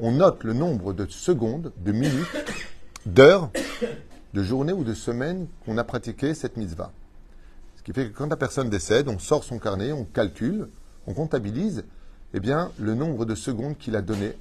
on 0.00 0.12
note 0.12 0.44
le 0.44 0.52
nombre 0.52 0.92
de 0.92 1.06
secondes, 1.06 1.72
de 1.78 1.92
minutes, 1.92 2.26
d'heures, 3.06 3.50
de 4.34 4.42
journées 4.42 4.72
ou 4.72 4.84
de 4.84 4.94
semaines 4.94 5.46
qu'on 5.64 5.78
a 5.78 5.84
pratiqué 5.84 6.34
cette 6.34 6.56
mitzvah. 6.56 6.92
Ce 7.76 7.82
qui 7.82 7.92
fait 7.92 8.08
que 8.10 8.16
quand 8.16 8.28
la 8.28 8.36
personne 8.36 8.68
décède, 8.68 9.08
on 9.08 9.18
sort 9.18 9.44
son 9.44 9.58
carnet, 9.58 9.92
on 9.92 10.04
calcule, 10.04 10.68
on 11.06 11.14
comptabilise 11.14 11.84
eh 12.34 12.40
bien, 12.40 12.70
le 12.78 12.94
nombre 12.94 13.24
de 13.24 13.34
secondes 13.34 13.78
qu'il 13.78 13.96
a 13.96 14.02
donné 14.02 14.36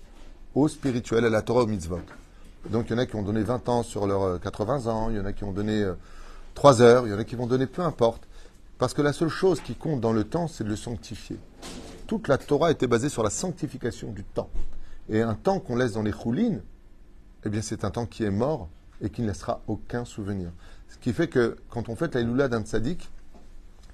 au 0.56 0.68
spirituel, 0.68 1.26
à 1.26 1.30
la 1.30 1.41
Torah, 1.41 1.63
au 1.63 1.68
mitzvot. 1.68 2.00
Donc 2.70 2.88
il 2.89 2.94
y 2.94 2.96
en 2.96 2.98
a 2.98 3.06
qui 3.06 3.15
ont 3.15 3.22
donné 3.22 3.44
20 3.44 3.70
ans 3.70 3.84
sur 3.84 4.08
leurs 4.08 4.24
euh, 4.24 4.38
80 4.39 4.88
ans, 4.88 5.10
il 5.10 5.18
y 5.18 5.20
en 5.20 5.26
a 5.26 5.34
qui 5.34 5.44
ont 5.44 5.52
donné 5.52 5.84
euh, 5.84 5.94
3 6.56 6.82
heures, 6.82 7.06
il 7.06 7.12
y 7.12 7.13
en 7.13 7.20
a 7.20 7.24
qui 7.24 7.36
vont 7.36 7.48
donner 7.48 7.68
peu 7.68 7.84
importe. 7.84 8.28
Parce 8.78 8.94
que 8.94 9.02
la 9.02 9.13
seule 9.13 9.30
chose 9.30 9.62
qui 9.62 9.76
compte 9.76 10.02
dans 10.02 10.12
le 10.12 10.24
temps, 10.24 10.48
c'est 10.48 10.63
de 10.63 10.70
le 10.70 10.76
sanctifier. 10.76 11.38
Toute 12.08 12.28
la 12.28 12.38
Torah 12.38 12.72
était 12.72 12.88
basée 12.88 13.10
sur 13.10 13.24
la 13.24 13.30
sanctification 13.30 14.12
du 14.12 14.24
temps. 14.24 14.50
Et 15.10 15.22
un 15.22 15.36
temps 15.36 15.60
qu'on 15.60 15.76
laisse 15.76 15.94
dans 15.94 16.02
les 16.02 16.12
choulines, 16.12 16.62
eh 17.46 17.50
bien 17.50 17.62
c'est 17.62 17.86
un 17.86 17.91
temps 17.91 18.06
qui 18.06 18.24
est 18.24 18.32
mort 18.32 18.70
et 19.02 19.10
qui 19.10 19.22
ne 19.22 19.28
laissera 19.28 19.62
aucun 19.68 20.04
souvenir. 20.06 20.50
Ce 20.89 20.98
qui 20.98 21.13
fait 21.13 21.28
que 21.28 21.58
quand 21.70 21.89
on 21.89 21.96
fait 21.96 22.13
la 22.15 22.22
Iloula 22.22 22.48
d'un 22.48 22.63
tzaddik, 22.63 23.10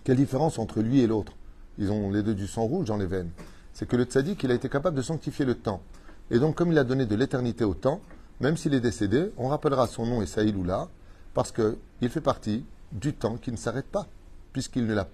quelle 0.03 0.17
différence 0.17 0.57
entre 0.57 0.81
lui 0.81 1.01
et 1.01 1.07
l'autre? 1.07 1.33
Ils 1.77 1.91
ont 1.91 2.11
les 2.11 2.23
deux 2.23 2.35
du 2.35 2.47
sang 2.47 2.63
rouge 2.63 2.87
dans 2.87 2.97
les 2.97 3.05
veines. 3.05 3.31
C'est 3.73 3.87
que 3.87 3.95
le 3.95 4.03
tzaddik, 4.03 4.43
il 4.43 4.51
a 4.51 4.53
été 4.53 4.69
capable 4.69 4.97
de 4.97 5.01
sanctifier 5.01 5.45
le 5.45 5.55
temps. 5.55 5.81
Et 6.29 6.39
donc, 6.39 6.55
comme 6.55 6.71
il 6.71 6.77
a 6.77 6.83
donné 6.83 7.05
de 7.05 7.15
l'éternité 7.15 7.63
au 7.63 7.73
temps, 7.73 8.01
même 8.39 8.57
s'il 8.57 8.73
est 8.73 8.79
décédé, 8.81 9.31
on 9.37 9.47
rappellera 9.47 9.87
son 9.87 10.05
nom 10.05 10.21
et 10.21 10.25
sa 10.25 10.43
Iloula, 10.43 10.89
parce 11.33 11.51
qu'il 11.51 12.09
fait 12.09 12.21
partie 12.21 12.65
du 12.91 13.13
temps 13.13 13.37
qui 13.37 13.51
ne 13.51 13.57
s'arrête 13.57 13.87
pas, 13.87 14.07
puisqu'il 14.53 14.87
l'a, 14.87 15.07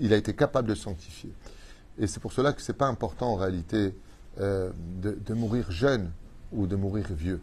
il 0.00 0.12
a 0.12 0.16
été 0.16 0.34
capable 0.34 0.68
de 0.68 0.74
sanctifier. 0.74 1.32
Et 1.98 2.06
c'est 2.06 2.20
pour 2.20 2.32
cela 2.32 2.52
que 2.52 2.62
ce 2.62 2.72
n'est 2.72 2.78
pas 2.78 2.86
important 2.86 3.32
en 3.32 3.36
réalité 3.36 3.94
euh, 4.40 4.70
de, 5.02 5.34
mourir 5.34 5.70
jeune 5.70 6.10
ou 6.52 6.66
de 6.66 6.76
mourir 6.76 7.06
vieux. 7.10 7.40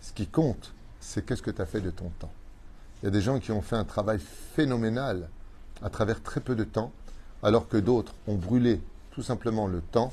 Ce 0.00 0.12
qui 0.12 0.26
compte, 0.26 0.72
c'est 1.00 1.26
qu'est-ce 1.26 1.42
que 1.42 1.50
tu 1.50 1.60
as 1.60 1.66
fait 1.66 1.80
de 1.80 1.90
ton 1.90 2.10
temps. 2.18 2.32
Il 3.02 3.06
y 3.06 3.08
a 3.08 3.10
des 3.10 3.20
gens 3.20 3.38
qui 3.38 3.52
ont 3.52 3.62
fait 3.62 3.76
un 3.76 3.84
travail 3.84 4.18
phénoménal 4.54 5.28
à 5.82 5.90
travers 5.90 6.22
très 6.22 6.40
peu 6.40 6.54
de 6.54 6.64
temps, 6.64 6.92
alors 7.42 7.68
que 7.68 7.76
d'autres 7.76 8.14
ont 8.26 8.34
brûlé 8.34 8.80
tout 9.10 9.22
simplement 9.22 9.66
le 9.66 9.80
temps 9.80 10.12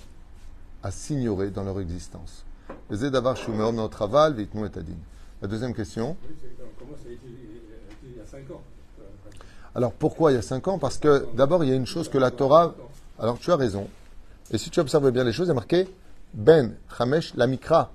à 0.83 0.91
s'ignorer 0.91 1.49
dans 1.49 1.63
leur 1.63 1.79
existence. 1.79 2.43
La 5.45 5.49
deuxième 5.51 5.75
question. 5.75 6.17
Oui, 6.27 6.35
c'est- 6.41 6.63
on 6.63 6.83
commence 6.83 7.01
à 7.05 7.11
étudier, 7.11 7.37
étudier 7.91 8.13
il 8.15 8.17
y 8.17 8.19
a 8.19 8.25
5 8.25 8.49
ans. 8.49 8.63
Alors 9.75 9.91
pourquoi 9.93 10.31
il 10.31 10.35
y 10.35 10.37
a 10.39 10.41
cinq 10.41 10.67
ans? 10.67 10.79
Parce 10.79 10.97
que 10.97 11.27
d'abord, 11.35 11.63
il 11.63 11.69
y 11.69 11.71
a 11.71 11.75
une 11.75 11.85
chose 11.85 12.09
que 12.09 12.17
la 12.17 12.31
Torah. 12.31 12.73
Alors 13.19 13.37
tu 13.37 13.51
as 13.51 13.55
raison. 13.55 13.87
Et 14.49 14.57
si 14.57 14.71
tu 14.71 14.79
observes 14.79 15.11
bien 15.11 15.23
les 15.23 15.31
choses, 15.31 15.45
il 15.45 15.49
y 15.49 15.51
a 15.51 15.53
marqué 15.53 15.87
Ben, 16.33 16.73
Chamesh, 16.97 17.35
la 17.35 17.45
Mikra. 17.45 17.91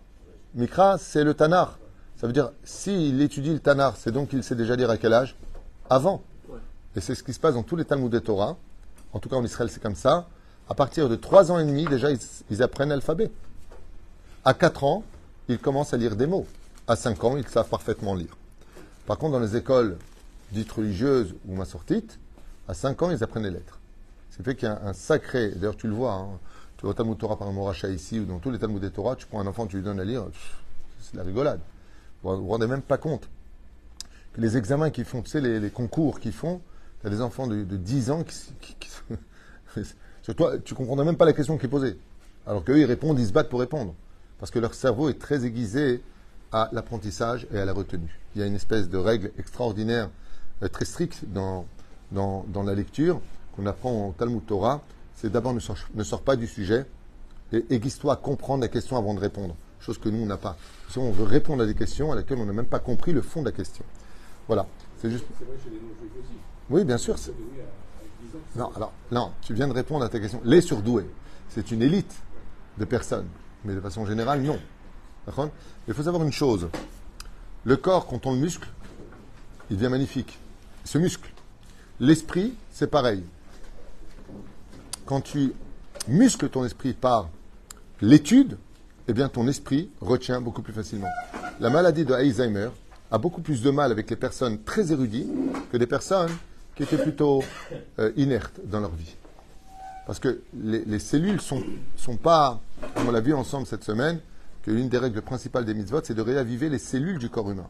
Mikra, 0.54 0.96
c'est 0.98 1.24
le 1.24 1.34
Tanar. 1.34 1.80
Ça 2.18 2.28
veut 2.28 2.32
dire, 2.32 2.52
s'il 2.62 3.20
étudie 3.20 3.52
le 3.52 3.58
Tanar, 3.58 3.96
c'est 3.96 4.12
donc 4.12 4.28
qu'il 4.28 4.44
sait 4.44 4.54
déjà 4.54 4.76
lire 4.76 4.88
à 4.90 4.96
quel 4.96 5.12
âge? 5.12 5.34
Avant. 5.88 6.22
Et 6.94 7.00
c'est 7.00 7.16
ce 7.16 7.24
qui 7.24 7.32
se 7.32 7.40
passe 7.40 7.54
dans 7.54 7.64
tous 7.64 7.74
les 7.74 7.84
Talmuds 7.84 8.10
de 8.10 8.20
Torah. 8.20 8.58
En 9.12 9.18
tout 9.18 9.28
cas, 9.28 9.34
en 9.34 9.42
Israël, 9.44 9.68
c'est 9.72 9.82
comme 9.82 9.96
ça. 9.96 10.28
À 10.68 10.74
partir 10.74 11.08
de 11.08 11.16
trois 11.16 11.50
ans 11.50 11.58
et 11.58 11.64
demi, 11.64 11.84
déjà, 11.86 12.12
ils, 12.12 12.18
ils 12.48 12.62
apprennent 12.62 12.90
l'alphabet. 12.90 13.28
À 14.44 14.54
quatre 14.54 14.84
ans, 14.84 15.02
ils 15.48 15.58
commencent 15.58 15.92
à 15.92 15.96
lire 15.96 16.14
des 16.14 16.28
mots. 16.28 16.46
À 16.90 16.96
cinq 16.96 17.22
ans, 17.22 17.36
ils 17.36 17.46
savent 17.46 17.68
parfaitement 17.68 18.16
lire. 18.16 18.36
Par 19.06 19.16
contre, 19.16 19.34
dans 19.34 19.38
les 19.38 19.54
écoles 19.54 19.96
dites 20.50 20.72
religieuses 20.72 21.36
ou 21.46 21.54
massortites, 21.54 22.18
à 22.66 22.74
5 22.74 23.02
ans, 23.02 23.10
ils 23.12 23.22
apprennent 23.22 23.44
les 23.44 23.52
lettres. 23.52 23.78
Ce 24.32 24.38
qui 24.38 24.42
fait 24.42 24.56
qu'il 24.56 24.66
y 24.66 24.72
a 24.72 24.82
un 24.84 24.92
sacré. 24.92 25.50
D'ailleurs, 25.50 25.76
tu 25.76 25.86
le 25.86 25.94
vois, 25.94 26.14
hein, 26.14 26.26
tu 26.76 26.86
vas 26.86 26.90
au 26.90 26.92
Talmud 26.92 27.16
Torah 27.16 27.38
par 27.38 27.46
un 27.46 27.52
Moracha 27.52 27.86
ici 27.86 28.18
ou 28.18 28.24
dans 28.24 28.40
tous 28.40 28.50
les 28.50 28.58
Talmuds 28.58 28.80
des 28.80 28.90
Torah, 28.90 29.14
tu 29.14 29.24
prends 29.26 29.38
un 29.38 29.46
enfant, 29.46 29.68
tu 29.68 29.76
lui 29.76 29.84
donnes 29.84 30.00
à 30.00 30.04
lire, 30.04 30.24
c'est 31.00 31.16
la 31.16 31.22
rigolade. 31.22 31.60
Vous 32.24 32.32
ne 32.32 32.38
vous 32.38 32.48
rendez 32.48 32.66
même 32.66 32.82
pas 32.82 32.98
compte 32.98 33.28
les 34.36 34.56
examens 34.56 34.90
qu'ils 34.90 35.04
font, 35.04 35.22
tu 35.22 35.30
sais, 35.30 35.40
les, 35.40 35.70
concours 35.70 36.18
qu'ils 36.18 36.32
font, 36.32 36.60
tu 37.02 37.06
as 37.06 37.10
des 37.10 37.20
enfants 37.20 37.46
de, 37.46 37.62
de 37.62 37.76
10 37.76 38.10
ans 38.10 38.24
qui. 38.24 38.34
qui- 38.60 38.74
qui- 38.80 39.84
Sur 40.22 40.34
toi, 40.34 40.58
tu 40.58 40.74
comprendrais 40.74 41.06
même 41.06 41.16
pas 41.16 41.24
la 41.24 41.34
question 41.34 41.56
qui 41.56 41.66
est 41.66 41.68
posée. 41.68 41.96
Alors 42.48 42.64
qu'eux, 42.64 42.80
ils 42.80 42.84
répondent, 42.84 43.20
ils 43.20 43.28
se 43.28 43.32
battent 43.32 43.48
pour 43.48 43.60
répondre. 43.60 43.94
Parce 44.40 44.50
que 44.50 44.58
leur 44.58 44.74
cerveau 44.74 45.08
est 45.08 45.20
très 45.20 45.44
aiguisé 45.44 46.02
à 46.52 46.68
l'apprentissage 46.72 47.46
et 47.52 47.58
à 47.58 47.64
la 47.64 47.72
retenue. 47.72 48.18
Il 48.34 48.40
y 48.40 48.44
a 48.44 48.46
une 48.46 48.54
espèce 48.54 48.88
de 48.88 48.98
règle 48.98 49.30
extraordinaire, 49.38 50.10
euh, 50.62 50.68
très 50.68 50.84
stricte 50.84 51.24
dans, 51.26 51.66
dans, 52.12 52.44
dans 52.48 52.62
la 52.62 52.74
lecture, 52.74 53.20
qu'on 53.56 53.66
apprend 53.66 54.08
au 54.08 54.12
Talmud 54.12 54.44
Torah, 54.46 54.82
c'est 55.14 55.30
d'abord 55.30 55.52
ne 55.54 55.60
sors, 55.60 55.76
ne 55.94 56.02
sors 56.04 56.22
pas 56.22 56.36
du 56.36 56.46
sujet 56.46 56.86
et 57.52 57.64
aiguise-toi 57.70 58.14
à 58.14 58.16
comprendre 58.16 58.62
la 58.62 58.68
question 58.68 58.96
avant 58.96 59.14
de 59.14 59.20
répondre. 59.20 59.54
Chose 59.80 59.98
que 59.98 60.08
nous, 60.08 60.22
on 60.22 60.26
n'a 60.26 60.36
pas. 60.36 60.56
Si 60.90 60.98
on 60.98 61.10
veut 61.10 61.24
répondre 61.24 61.62
à 61.62 61.66
des 61.66 61.74
questions 61.74 62.12
à 62.12 62.14
laquelles 62.14 62.38
on 62.38 62.44
n'a 62.46 62.52
même 62.52 62.66
pas 62.66 62.78
compris 62.80 63.12
le 63.12 63.22
fond 63.22 63.40
de 63.40 63.46
la 63.46 63.52
question. 63.52 63.84
Voilà. 64.46 64.66
C'est 65.00 65.10
juste. 65.10 65.24
C'est 65.38 65.44
vrai 65.46 65.56
chez 65.64 65.70
les 65.70 65.76
non-juifs 65.76 66.12
aussi. 66.22 66.34
Oui, 66.68 66.84
bien 66.84 66.98
sûr. 66.98 67.18
c'est- 67.18 67.30
Oui, 67.32 67.60
à, 67.60 67.64
à 67.64 68.04
10 68.22 68.36
ans. 68.36 68.40
Non, 68.68 68.72
alors, 68.76 68.92
non, 69.10 69.32
tu 69.40 69.54
viens 69.54 69.66
de 69.68 69.72
répondre 69.72 70.04
à 70.04 70.08
ta 70.10 70.20
question. 70.20 70.40
Les 70.44 70.60
surdoués, 70.60 71.06
c'est 71.48 71.70
une 71.70 71.80
élite 71.82 72.14
de 72.78 72.84
personnes. 72.84 73.26
Mais 73.64 73.74
de 73.74 73.80
façon 73.80 74.04
générale, 74.04 74.42
non. 74.42 74.58
Il 75.88 75.94
faut 75.94 76.02
savoir 76.02 76.22
une 76.22 76.32
chose. 76.32 76.68
Le 77.64 77.76
corps, 77.76 78.06
quand 78.06 78.26
on 78.26 78.32
le 78.32 78.38
muscle, 78.38 78.68
il 79.70 79.76
devient 79.76 79.90
magnifique. 79.90 80.38
Se 80.84 80.98
muscle. 80.98 81.30
L'esprit, 82.00 82.54
c'est 82.72 82.90
pareil. 82.90 83.22
Quand 85.04 85.20
tu 85.20 85.52
muscles 86.08 86.48
ton 86.48 86.64
esprit 86.64 86.94
par 86.94 87.28
l'étude, 88.00 88.56
eh 89.08 89.12
bien 89.12 89.28
ton 89.28 89.46
esprit 89.48 89.90
retient 90.00 90.40
beaucoup 90.40 90.62
plus 90.62 90.72
facilement. 90.72 91.10
La 91.60 91.68
maladie 91.68 92.04
de 92.04 92.14
Alzheimer 92.14 92.70
a 93.10 93.18
beaucoup 93.18 93.42
plus 93.42 93.60
de 93.60 93.70
mal 93.70 93.92
avec 93.92 94.08
les 94.08 94.16
personnes 94.16 94.62
très 94.62 94.92
érudites 94.92 95.28
que 95.70 95.76
des 95.76 95.86
personnes 95.86 96.30
qui 96.74 96.84
étaient 96.84 97.02
plutôt 97.02 97.42
euh, 97.98 98.12
inertes 98.16 98.60
dans 98.64 98.80
leur 98.80 98.94
vie. 98.94 99.16
Parce 100.06 100.18
que 100.18 100.42
les, 100.54 100.84
les 100.84 100.98
cellules 100.98 101.40
sont, 101.40 101.62
sont 101.96 102.16
pas, 102.16 102.60
comme 102.94 103.08
on 103.08 103.10
l'a 103.10 103.20
vu 103.20 103.34
ensemble 103.34 103.66
cette 103.66 103.84
semaine, 103.84 104.20
que 104.62 104.70
l'une 104.70 104.88
des 104.88 104.98
règles 104.98 105.22
principales 105.22 105.64
des 105.64 105.74
mitzvot, 105.74 106.00
c'est 106.04 106.14
de 106.14 106.22
réaviver 106.22 106.68
les 106.68 106.78
cellules 106.78 107.18
du 107.18 107.30
corps 107.30 107.50
humain. 107.50 107.68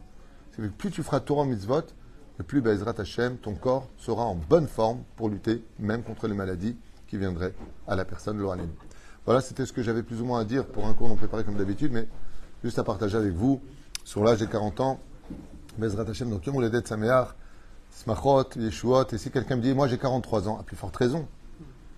C'est 0.51 0.61
que 0.61 0.67
plus 0.67 0.91
tu 0.91 1.03
feras 1.03 1.19
Torah 1.19 1.45
mitzvot, 1.45 1.83
plus 2.43 2.61
Bezrat 2.61 2.95
Hashem, 2.97 3.37
ton 3.37 3.55
corps 3.55 3.89
sera 3.97 4.23
en 4.23 4.35
bonne 4.35 4.67
forme 4.67 5.03
pour 5.15 5.29
lutter 5.29 5.63
même 5.79 6.03
contre 6.03 6.27
les 6.27 6.33
maladies 6.33 6.75
qui 7.07 7.17
viendraient 7.17 7.53
à 7.87 7.95
la 7.95 8.05
personne 8.05 8.37
Lohanem. 8.37 8.69
Voilà, 9.25 9.41
c'était 9.41 9.65
ce 9.65 9.73
que 9.73 9.83
j'avais 9.83 10.03
plus 10.03 10.21
ou 10.21 10.25
moins 10.25 10.39
à 10.39 10.45
dire 10.45 10.65
pour 10.65 10.87
un 10.87 10.93
cours 10.93 11.07
non 11.07 11.15
préparé 11.15 11.43
comme 11.43 11.57
d'habitude, 11.57 11.91
mais 11.91 12.07
juste 12.63 12.79
à 12.79 12.83
partager 12.83 13.17
avec 13.17 13.33
vous 13.33 13.61
sur 14.03 14.23
l'âge 14.23 14.39
des 14.39 14.47
40 14.47 14.79
ans. 14.79 14.99
Bezrat 15.77 16.09
Hashem, 16.09 16.29
donc 16.29 16.45
Yom 16.45 16.55
Uledet 16.55 16.85
Sameach, 16.85 17.29
Smachot, 17.91 18.49
Yeshuot. 18.55 19.13
Et 19.13 19.17
si 19.17 19.29
quelqu'un 19.31 19.57
me 19.57 19.61
dit, 19.61 19.73
moi 19.73 19.87
j'ai 19.87 19.97
43 19.97 20.49
ans, 20.49 20.59
à 20.59 20.63
plus 20.63 20.75
forte 20.75 20.95
raison. 20.97 21.27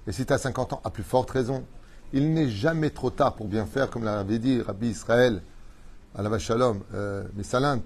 Et 0.07 0.11
si 0.11 0.25
tu 0.25 0.33
as 0.33 0.37
50 0.37 0.73
ans, 0.73 0.81
à 0.83 0.89
plus 0.89 1.03
forte 1.03 1.31
raison. 1.31 1.63
Il 2.15 2.31
n'est 2.31 2.49
jamais 2.49 2.91
trop 2.91 3.09
tard 3.09 3.35
pour 3.35 3.47
bien 3.47 3.65
faire, 3.65 3.89
comme 3.89 4.03
l'avait 4.03 4.37
dit 4.37 4.61
Rabbi 4.61 4.87
Israël, 4.87 5.41
à 6.13 6.21
la 6.21 6.37
Shalom, 6.37 6.81
euh, 6.93 7.23
mais 7.35 7.41
Salint, 7.41 7.81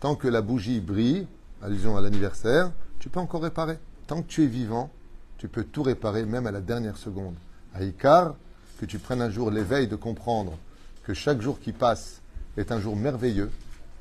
tant 0.00 0.14
que 0.14 0.28
la 0.28 0.40
bougie 0.40 0.80
brille, 0.80 1.26
allusion 1.62 1.94
à 1.94 2.00
l'anniversaire, 2.00 2.72
tu 2.98 3.10
peux 3.10 3.20
encore 3.20 3.42
réparer. 3.42 3.78
Tant 4.06 4.22
que 4.22 4.28
tu 4.28 4.44
es 4.44 4.46
vivant, 4.46 4.90
tu 5.36 5.48
peux 5.48 5.62
tout 5.62 5.82
réparer, 5.82 6.24
même 6.24 6.46
à 6.46 6.52
la 6.52 6.62
dernière 6.62 6.96
seconde. 6.96 7.34
À 7.74 7.84
Icar, 7.84 8.34
que 8.80 8.86
tu 8.86 8.98
prennes 8.98 9.20
un 9.20 9.28
jour 9.28 9.50
l'éveil 9.50 9.88
de 9.88 9.96
comprendre 9.96 10.56
que 11.04 11.12
chaque 11.12 11.42
jour 11.42 11.60
qui 11.60 11.72
passe 11.72 12.22
est 12.56 12.72
un 12.72 12.80
jour 12.80 12.96
merveilleux, 12.96 13.50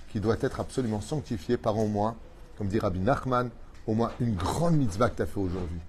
qui 0.09 0.21
doit 0.21 0.37
être 0.39 0.61
absolument 0.61 1.01
sanctifié 1.01 1.57
par 1.57 1.77
au 1.77 1.87
moins, 1.87 2.15
comme 2.57 2.69
dit 2.69 2.79
Rabbi 2.79 2.99
Nachman, 2.99 3.49
au 3.87 3.93
moins 3.93 4.11
une 4.21 4.35
grande 4.35 4.77
mitzvah 4.77 5.09
que 5.09 5.17
tu 5.17 5.21
as 5.21 5.25
fait 5.25 5.39
aujourd'hui. 5.39 5.79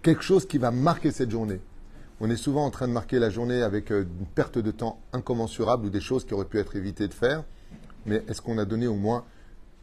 Quelque 0.00 0.22
chose 0.22 0.48
qui 0.48 0.56
va 0.56 0.70
marquer 0.70 1.10
cette 1.10 1.30
journée. 1.30 1.60
On 2.22 2.28
est 2.28 2.36
souvent 2.36 2.66
en 2.66 2.70
train 2.70 2.86
de 2.86 2.92
marquer 2.92 3.18
la 3.18 3.30
journée 3.30 3.62
avec 3.62 3.90
euh, 3.90 4.02
une 4.02 4.26
perte 4.26 4.58
de 4.58 4.70
temps 4.70 5.00
incommensurable 5.14 5.86
ou 5.86 5.90
des 5.90 6.02
choses 6.02 6.26
qui 6.26 6.34
auraient 6.34 6.44
pu 6.44 6.58
être 6.58 6.76
évitées 6.76 7.08
de 7.08 7.14
faire. 7.14 7.44
Mais 8.04 8.22
est-ce 8.28 8.42
qu'on 8.42 8.58
a 8.58 8.66
donné 8.66 8.86
au 8.86 8.94
moins 8.94 9.24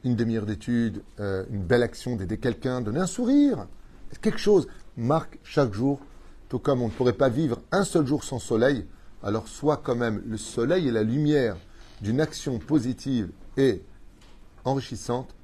une 0.04 0.16
demi-heure 0.16 0.46
d'étude, 0.46 1.02
euh, 1.20 1.46
une 1.50 1.64
belle 1.64 1.82
action 1.82 2.16
d'aider 2.16 2.38
quelqu'un, 2.38 2.82
donner 2.82 3.00
un 3.00 3.08
sourire? 3.08 3.68
Quelque 4.22 4.38
chose 4.38 4.68
marque 4.96 5.40
chaque 5.44 5.74
jour 5.74 6.00
tout 6.48 6.60
comme 6.60 6.82
on 6.82 6.88
ne 6.88 6.94
pourrait 6.94 7.14
pas 7.14 7.30
vivre 7.30 7.60
un 7.72 7.84
seul 7.84 8.06
jour 8.06 8.24
sans 8.24 8.40
soleil, 8.40 8.86
alors 9.24 9.48
sois 9.48 9.78
quand 9.78 9.96
même 9.96 10.22
le 10.26 10.38
soleil 10.38 10.88
et 10.88 10.92
la 10.92 11.04
lumière 11.04 11.58
d'une 12.02 12.22
action 12.22 12.60
positive 12.60 13.32
et 13.58 13.82
enrichissante 14.64 15.36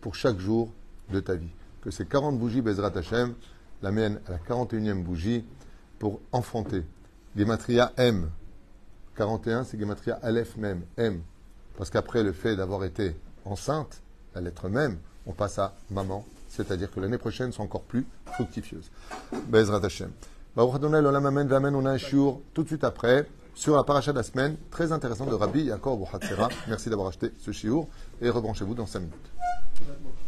pour 0.00 0.14
chaque 0.14 0.38
jour 0.38 0.72
de 1.12 1.20
ta 1.20 1.34
vie. 1.34 1.52
Que 1.82 1.90
ces 1.90 2.06
40 2.06 2.38
bougies 2.38 2.62
Bezrat 2.62 2.96
Hashem 2.96 3.34
l'amènent 3.82 4.20
à 4.26 4.32
la 4.32 4.38
41e 4.38 5.02
bougie 5.02 5.44
pour 5.98 6.20
enfanter. 6.32 6.84
Gematria 7.36 7.92
M. 7.96 8.30
41, 9.16 9.64
c'est 9.64 9.78
Gematria 9.78 10.18
Aleph 10.22 10.56
même, 10.56 10.82
M. 10.96 11.22
Parce 11.76 11.90
qu'après 11.90 12.22
le 12.22 12.32
fait 12.32 12.56
d'avoir 12.56 12.84
été 12.84 13.16
enceinte, 13.44 14.00
la 14.34 14.40
lettre 14.40 14.68
même, 14.68 14.98
on 15.26 15.32
passe 15.32 15.58
à 15.58 15.74
maman, 15.90 16.24
c'est-à-dire 16.48 16.90
que 16.90 17.00
l'année 17.00 17.18
prochaine 17.18 17.52
soit 17.52 17.64
encore 17.64 17.82
plus 17.82 18.06
fructifieuse. 18.26 18.90
Bezrat 19.48 19.84
Hashem. 19.84 20.10
On 20.56 21.86
a 21.86 21.90
un 21.90 21.98
shiur 21.98 22.40
tout 22.54 22.62
de 22.62 22.68
suite 22.68 22.84
après 22.84 23.26
sur 23.54 23.76
la 23.76 23.82
paracha 23.82 24.12
de 24.12 24.18
la 24.18 24.22
semaine, 24.22 24.56
très 24.70 24.92
intéressant 24.92 25.26
de 25.26 25.34
Rabbi 25.34 25.64
Yaakov 25.64 26.04
Merci 26.68 26.90
d'avoir 26.90 27.08
acheté 27.08 27.32
ce 27.38 27.50
shiur 27.50 27.86
et 28.20 28.30
rebranchez-vous 28.30 28.74
dans 28.74 28.86
5 28.86 29.00
minutes. 29.00 29.32